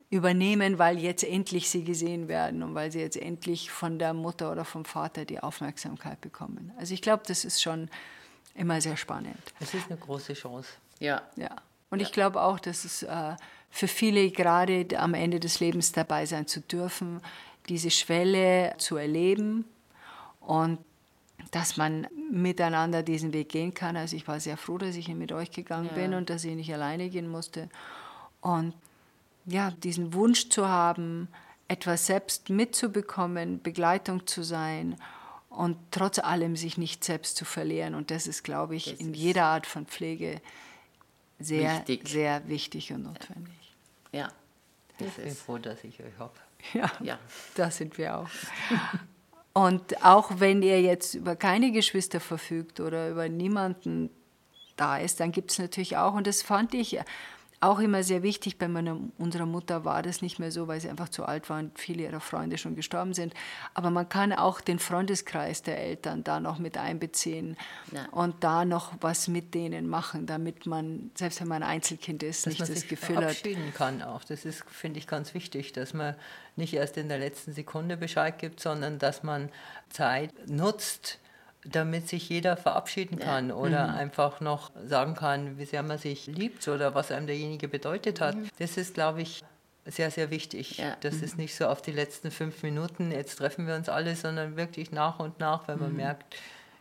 übernehmen, 0.10 0.80
weil 0.80 1.00
jetzt 1.00 1.24
endlich 1.24 1.70
sie 1.70 1.84
gesehen 1.84 2.30
werden 2.30 2.64
und 2.64 2.76
weil 2.76 2.92
sie 2.92 3.00
jetzt 3.00 3.18
endlich 3.18 3.72
von 3.72 4.00
der 4.00 4.14
Mutter 4.14 4.52
oder 4.52 4.64
vom 4.64 4.86
Vater 4.86 5.26
die 5.26 5.42
Aufmerksamkeit 5.42 6.22
bekommen. 6.22 6.72
Also 6.78 6.94
ich 6.94 7.02
glaube, 7.02 7.24
das 7.28 7.44
ist 7.44 7.62
schon 7.62 7.90
immer 8.58 8.82
sehr 8.82 8.98
spannend. 8.98 9.38
Es 9.60 9.74
ist 9.74 9.90
eine 9.90 10.00
große 10.00 10.34
Chance. 10.34 10.70
Ja. 11.00 11.22
ja. 11.36 11.56
Und 11.90 12.00
ja. 12.00 12.06
ich 12.06 12.12
glaube 12.12 12.42
auch, 12.42 12.60
dass 12.60 12.84
es 12.84 13.04
äh, 13.04 13.36
für 13.70 13.88
viele 13.88 14.30
gerade 14.32 14.88
am 14.98 15.14
Ende 15.14 15.40
des 15.40 15.60
Lebens 15.60 15.92
dabei 15.92 16.26
sein 16.26 16.48
zu 16.48 16.62
dürfen, 16.62 17.22
diese 17.70 17.92
Schwelle 17.92 18.74
zu 18.78 18.98
erleben 18.98 19.66
und 20.42 20.80
dass 21.52 21.78
man 21.78 22.08
miteinander 22.32 23.04
diesen 23.04 23.32
Weg 23.32 23.50
gehen 23.50 23.74
kann. 23.74 23.96
Also 23.96 24.16
ich 24.16 24.28
war 24.28 24.40
sehr 24.40 24.58
froh, 24.58 24.78
dass 24.78 24.96
ich 24.96 25.08
mit 25.10 25.32
euch 25.32 25.52
gegangen 25.52 25.90
ja. 25.90 25.94
bin 25.94 26.14
und 26.14 26.30
dass 26.30 26.44
ich 26.44 26.56
nicht 26.56 26.74
alleine 26.74 27.10
gehen 27.10 27.28
musste. 27.28 27.70
Und 28.42 28.74
ja, 29.46 29.72
diesen 29.72 30.14
Wunsch 30.14 30.50
zu 30.50 30.68
haben, 30.68 31.30
etwas 31.68 32.06
selbst 32.06 32.50
mitzubekommen, 32.50 33.62
Begleitung 33.62 34.26
zu 34.28 34.44
sein 34.44 34.98
und 35.50 35.78
trotz 35.92 36.20
allem 36.20 36.56
sich 36.56 36.78
nicht 36.78 37.04
selbst 37.04 37.38
zu 37.38 37.46
verlieren. 37.46 37.96
Und 37.96 38.12
das 38.12 38.28
ist, 38.28 38.44
glaube 38.44 38.76
ich, 38.76 38.92
das 38.92 39.00
in 39.00 39.14
jeder 39.14 39.46
Art 39.46 39.66
von 39.66 39.86
Pflege 39.86 40.42
sehr, 41.40 41.78
wichtig. 41.78 42.08
sehr 42.08 42.48
wichtig 42.48 42.92
und 42.94 43.04
notwendig. 43.04 43.54
Ja. 44.12 44.30
Das 44.98 45.10
ich 45.10 45.24
bin 45.24 45.36
froh, 45.36 45.58
dass 45.58 45.84
ich 45.84 46.00
euch 46.00 46.18
habe. 46.18 46.34
Ja, 46.74 46.92
ja, 47.02 47.20
da 47.56 47.70
sind 47.70 47.98
wir 47.98 48.18
auch. 48.18 48.30
Und 49.54 50.04
auch 50.04 50.40
wenn 50.40 50.62
ihr 50.62 50.82
jetzt 50.82 51.14
über 51.14 51.36
keine 51.36 51.72
Geschwister 51.72 52.20
verfügt 52.20 52.80
oder 52.80 53.10
über 53.10 53.30
niemanden 53.30 54.10
da 54.76 54.98
ist, 54.98 55.20
dann 55.20 55.32
gibt 55.32 55.52
es 55.52 55.60
natürlich 55.60 55.98
auch, 55.98 56.14
und 56.14 56.28
das 56.28 56.42
fand 56.42 56.74
ich 56.74 57.00
auch 57.60 57.80
immer 57.80 58.04
sehr 58.04 58.24
wichtig. 58.24 58.58
Bei 58.58 58.68
meiner, 58.68 58.98
unserer 59.18 59.46
Mutter 59.46 59.84
war 59.84 60.04
das 60.04 60.22
nicht 60.22 60.38
mehr 60.38 60.52
so, 60.52 60.68
weil 60.68 60.80
sie 60.80 60.90
einfach 60.90 61.10
zu 61.10 61.26
alt 61.26 61.50
war 61.50 61.60
und 61.60 61.78
viele 61.80 62.04
ihrer 62.04 62.20
Freunde 62.20 62.58
schon 62.58 62.76
gestorben 62.76 63.14
sind. 63.14 63.34
Aber 63.74 63.90
man 63.90 64.08
kann 64.08 64.32
auch 64.32 64.62
den 64.62 64.80
Freundeskreis 64.80 65.64
der 65.64 65.80
Eltern 65.80 66.24
da 66.24 66.40
noch 66.40 66.60
mit 66.60 66.78
einbeziehen 66.78 67.58
ja. 67.92 68.06
und 68.12 68.44
da 68.44 68.66
noch 68.66 68.94
was 69.02 69.28
mit 69.28 69.56
denen 69.56 69.88
machen, 69.88 70.28
damit 70.28 70.66
man, 70.66 71.12
selbst 71.16 71.42
wenn 71.42 71.48
man 71.48 71.64
ein 71.64 71.70
Einzelkind 71.70 72.24
ist, 72.24 72.46
dass 72.46 72.52
nicht 72.52 72.60
man 72.60 72.70
das 72.70 72.80
sich 72.80 72.90
Gefühl 72.90 73.16
verabschieden 73.16 73.68
hat. 73.68 73.74
kann 73.74 74.02
auch. 74.02 74.24
Das 74.24 74.46
ist, 74.46 74.64
finde 74.70 75.00
ich, 75.00 75.08
ganz 75.08 75.34
wichtig, 75.34 75.74
dass 75.74 75.94
man 75.94 76.16
nicht 76.56 76.74
erst 76.74 76.98
in 76.98 77.10
der 77.10 77.18
letzten 77.18 77.54
Sekunde 77.54 77.98
Bescheid 77.98 78.38
gibt, 78.38 78.60
sondern 78.60 79.00
dass 79.00 79.24
man 79.24 79.50
Zeit 79.90 80.32
nutzt, 80.48 81.20
damit 81.72 82.08
sich 82.08 82.30
jeder 82.30 82.58
verabschieden 82.58 83.20
kann 83.20 83.50
ja. 83.50 83.56
oder 83.56 83.88
mhm. 83.88 83.96
einfach 83.96 84.42
noch 84.42 84.72
sagen 84.86 85.16
kann, 85.16 85.58
wie 85.58 85.66
sehr 85.66 85.84
man 85.84 85.98
sich 85.98 86.28
liebt 86.28 86.68
oder 86.68 86.96
was 86.96 87.12
einem 87.12 87.28
derjenige 87.28 87.68
bedeutet 87.68 88.22
hat. 88.22 88.36
Mhm. 88.36 88.50
Das 88.60 88.78
ist, 88.78 88.94
glaube 88.94 89.22
ich, 89.22 89.44
sehr, 89.86 90.12
sehr 90.12 90.30
wichtig. 90.32 90.78
Ja. 90.78 90.96
Das 91.02 91.16
mhm. 91.16 91.24
ist 91.24 91.38
nicht 91.38 91.56
so 91.56 91.68
auf 91.68 91.82
die 91.82 91.92
letzten 91.92 92.32
fünf 92.32 92.64
Minuten, 92.64 93.12
jetzt 93.12 93.38
treffen 93.38 93.68
wir 93.68 93.76
uns 93.76 93.90
alle, 93.90 94.16
sondern 94.16 94.58
wirklich 94.58 94.92
nach 94.92 95.20
und 95.20 95.40
nach, 95.40 95.68
wenn 95.68 95.80
man 95.80 95.92
mhm. 95.92 95.98
merkt, 95.98 96.36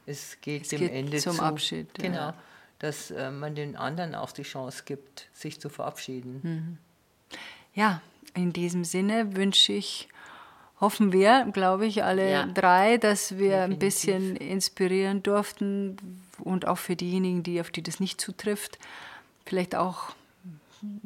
es 0.06 0.40
geht 0.40 0.62
es 0.62 0.68
dem 0.68 0.80
geht 0.80 0.92
Ende 0.92 1.18
zum 1.18 1.36
zu. 1.36 1.42
Abschied. 1.42 1.94
Genau, 1.94 2.16
ja. 2.16 2.34
dass 2.78 3.10
äh, 3.10 3.30
man 3.30 3.54
den 3.54 3.76
anderen 3.76 4.14
auch 4.14 4.32
die 4.32 4.42
Chance 4.42 4.82
gibt, 4.84 5.28
sich 5.32 5.60
zu 5.60 5.68
verabschieden. 5.68 6.40
Mhm. 6.42 6.78
Ja, 7.74 8.00
in 8.34 8.52
diesem 8.52 8.84
Sinne 8.84 9.36
wünsche 9.36 9.72
ich 9.72 10.08
hoffen 10.80 11.12
wir, 11.12 11.46
glaube 11.52 11.86
ich, 11.86 12.04
alle 12.04 12.30
ja. 12.30 12.46
drei, 12.46 12.98
dass 12.98 13.38
wir 13.38 13.66
Definitiv. 13.66 13.72
ein 13.72 13.78
bisschen 13.78 14.36
inspirieren 14.36 15.22
durften 15.22 15.96
und 16.38 16.66
auch 16.66 16.78
für 16.78 16.96
diejenigen, 16.96 17.42
die, 17.42 17.60
auf 17.60 17.70
die 17.70 17.82
das 17.82 18.00
nicht 18.00 18.20
zutrifft, 18.20 18.78
vielleicht 19.44 19.74
auch 19.74 20.14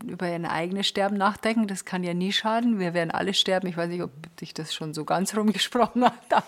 über 0.04 0.26
ein 0.26 0.46
eigenes 0.46 0.86
Sterben 0.88 1.16
nachdenken. 1.16 1.66
Das 1.66 1.84
kann 1.84 2.02
ja 2.02 2.14
nie 2.14 2.32
schaden. 2.32 2.78
Wir 2.78 2.94
werden 2.94 3.10
alle 3.10 3.34
sterben. 3.34 3.68
Ich 3.68 3.76
weiß 3.76 3.88
nicht, 3.88 4.02
ob 4.02 4.10
dich 4.36 4.52
das 4.52 4.74
schon 4.74 4.94
so 4.94 5.04
ganz 5.04 5.36
rumgesprochen 5.36 6.04
hat. 6.04 6.44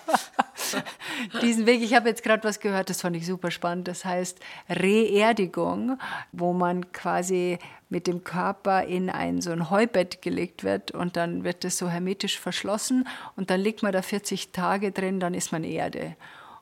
Diesen 1.42 1.66
Weg, 1.66 1.82
ich 1.82 1.94
habe 1.94 2.08
jetzt 2.08 2.22
gerade 2.22 2.44
was 2.44 2.60
gehört, 2.60 2.90
das 2.90 3.00
fand 3.00 3.16
ich 3.16 3.26
super 3.26 3.50
spannend. 3.50 3.88
Das 3.88 4.04
heißt 4.04 4.38
Reerdigung, 4.68 5.98
wo 6.32 6.52
man 6.52 6.92
quasi 6.92 7.58
mit 7.88 8.06
dem 8.06 8.24
Körper 8.24 8.84
in 8.84 9.10
ein 9.10 9.42
so 9.42 9.50
ein 9.50 9.70
Heubett 9.70 10.22
gelegt 10.22 10.64
wird 10.64 10.92
und 10.92 11.16
dann 11.16 11.44
wird 11.44 11.64
das 11.64 11.76
so 11.76 11.88
hermetisch 11.88 12.38
verschlossen 12.38 13.06
und 13.36 13.50
dann 13.50 13.60
liegt 13.60 13.82
man 13.82 13.92
da 13.92 14.02
40 14.02 14.50
Tage 14.52 14.92
drin, 14.92 15.20
dann 15.20 15.34
ist 15.34 15.52
man 15.52 15.62
Erde. 15.62 16.16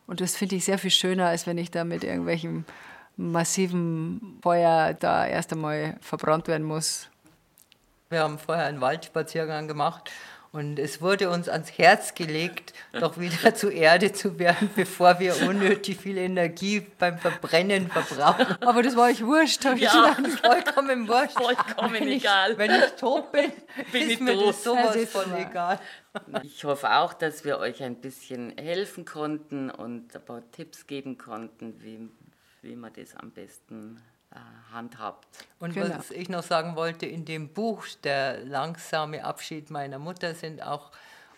Und 0.06 0.20
das 0.20 0.36
finde 0.36 0.56
ich 0.56 0.64
sehr 0.64 0.78
viel 0.78 0.90
schöner, 0.90 1.28
als 1.28 1.46
wenn 1.46 1.56
ich 1.56 1.70
da 1.70 1.84
mit 1.84 2.02
irgendwelchen 2.02 2.64
massiven 3.16 4.38
Feuer 4.42 4.94
da 4.94 5.26
erst 5.26 5.52
einmal 5.52 5.96
verbrannt 6.00 6.48
werden 6.48 6.66
muss. 6.66 7.08
Wir 8.08 8.20
haben 8.20 8.38
vorher 8.38 8.64
einen 8.64 8.80
Waldspaziergang 8.80 9.68
gemacht 9.68 10.10
und 10.52 10.78
es 10.78 11.00
wurde 11.00 11.30
uns 11.30 11.48
ans 11.48 11.78
Herz 11.78 12.14
gelegt, 12.14 12.72
doch 12.92 13.18
wieder 13.18 13.54
zur 13.54 13.72
Erde 13.72 14.12
zu 14.12 14.38
werden, 14.38 14.70
bevor 14.74 15.20
wir 15.20 15.40
unnötig 15.42 15.98
viel 15.98 16.18
Energie 16.18 16.86
beim 16.98 17.18
Verbrennen 17.18 17.88
verbrauchen. 17.88 18.46
Aber 18.60 18.82
das 18.82 18.96
war 18.96 19.08
euch 19.08 19.24
wurscht, 19.24 19.64
habe 19.64 19.78
ja. 19.78 20.10
ich 20.10 20.16
gedacht. 20.16 20.40
Vollkommen 20.44 21.08
wurscht. 21.08 21.38
Vollkommen 21.38 21.94
wenn 21.94 22.08
egal. 22.08 22.52
Ich, 22.52 22.58
wenn 22.58 22.70
ich 22.70 22.90
tot 22.98 23.30
bin, 23.32 23.52
bin 23.92 24.10
ist 24.10 24.20
mir 24.20 24.34
tot. 24.34 24.48
das 24.48 24.64
sowas 24.64 24.94
das 24.94 25.10
von 25.10 25.36
egal. 25.36 25.78
Ich 26.42 26.64
hoffe 26.64 26.90
auch, 26.96 27.12
dass 27.12 27.44
wir 27.44 27.58
euch 27.58 27.82
ein 27.82 28.00
bisschen 28.00 28.56
helfen 28.58 29.04
konnten 29.04 29.70
und 29.70 30.14
ein 30.14 30.24
paar 30.24 30.42
Tipps 30.50 30.86
geben 30.86 31.16
konnten, 31.16 31.80
wie 31.82 32.08
wie 32.62 32.76
man 32.76 32.92
das 32.92 33.14
am 33.16 33.30
besten 33.30 34.02
handhabt. 34.72 35.26
Und 35.58 35.74
genau. 35.74 35.98
was 35.98 36.10
ich 36.10 36.28
noch 36.28 36.42
sagen 36.42 36.76
wollte, 36.76 37.06
in 37.06 37.24
dem 37.24 37.48
Buch 37.48 37.86
Der 38.04 38.44
langsame 38.44 39.24
Abschied 39.24 39.70
meiner 39.70 39.98
Mutter 39.98 40.34
sind 40.34 40.62
auch 40.62 40.90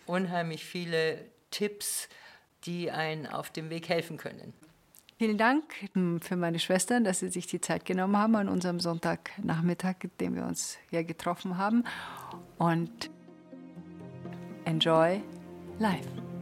unheimlich 0.05 0.65
viele 0.65 1.25
Tipps, 1.51 2.09
die 2.65 2.91
einen 2.91 3.27
auf 3.27 3.49
dem 3.49 3.69
Weg 3.69 3.89
helfen 3.89 4.17
können. 4.17 4.53
Vielen 5.17 5.37
Dank 5.37 5.63
hm, 5.93 6.21
für 6.21 6.35
meine 6.35 6.59
Schwestern, 6.59 7.03
dass 7.03 7.19
sie 7.19 7.29
sich 7.29 7.47
die 7.47 7.61
Zeit 7.61 7.85
genommen 7.85 8.17
haben 8.17 8.35
an 8.35 8.49
unserem 8.49 8.79
Sonntagnachmittag, 8.79 9.95
den 10.19 10.35
wir 10.35 10.45
uns 10.45 10.77
hier 10.89 11.03
getroffen 11.03 11.57
haben. 11.57 11.83
Und 12.57 13.09
enjoy 14.65 15.21
life. 15.79 16.32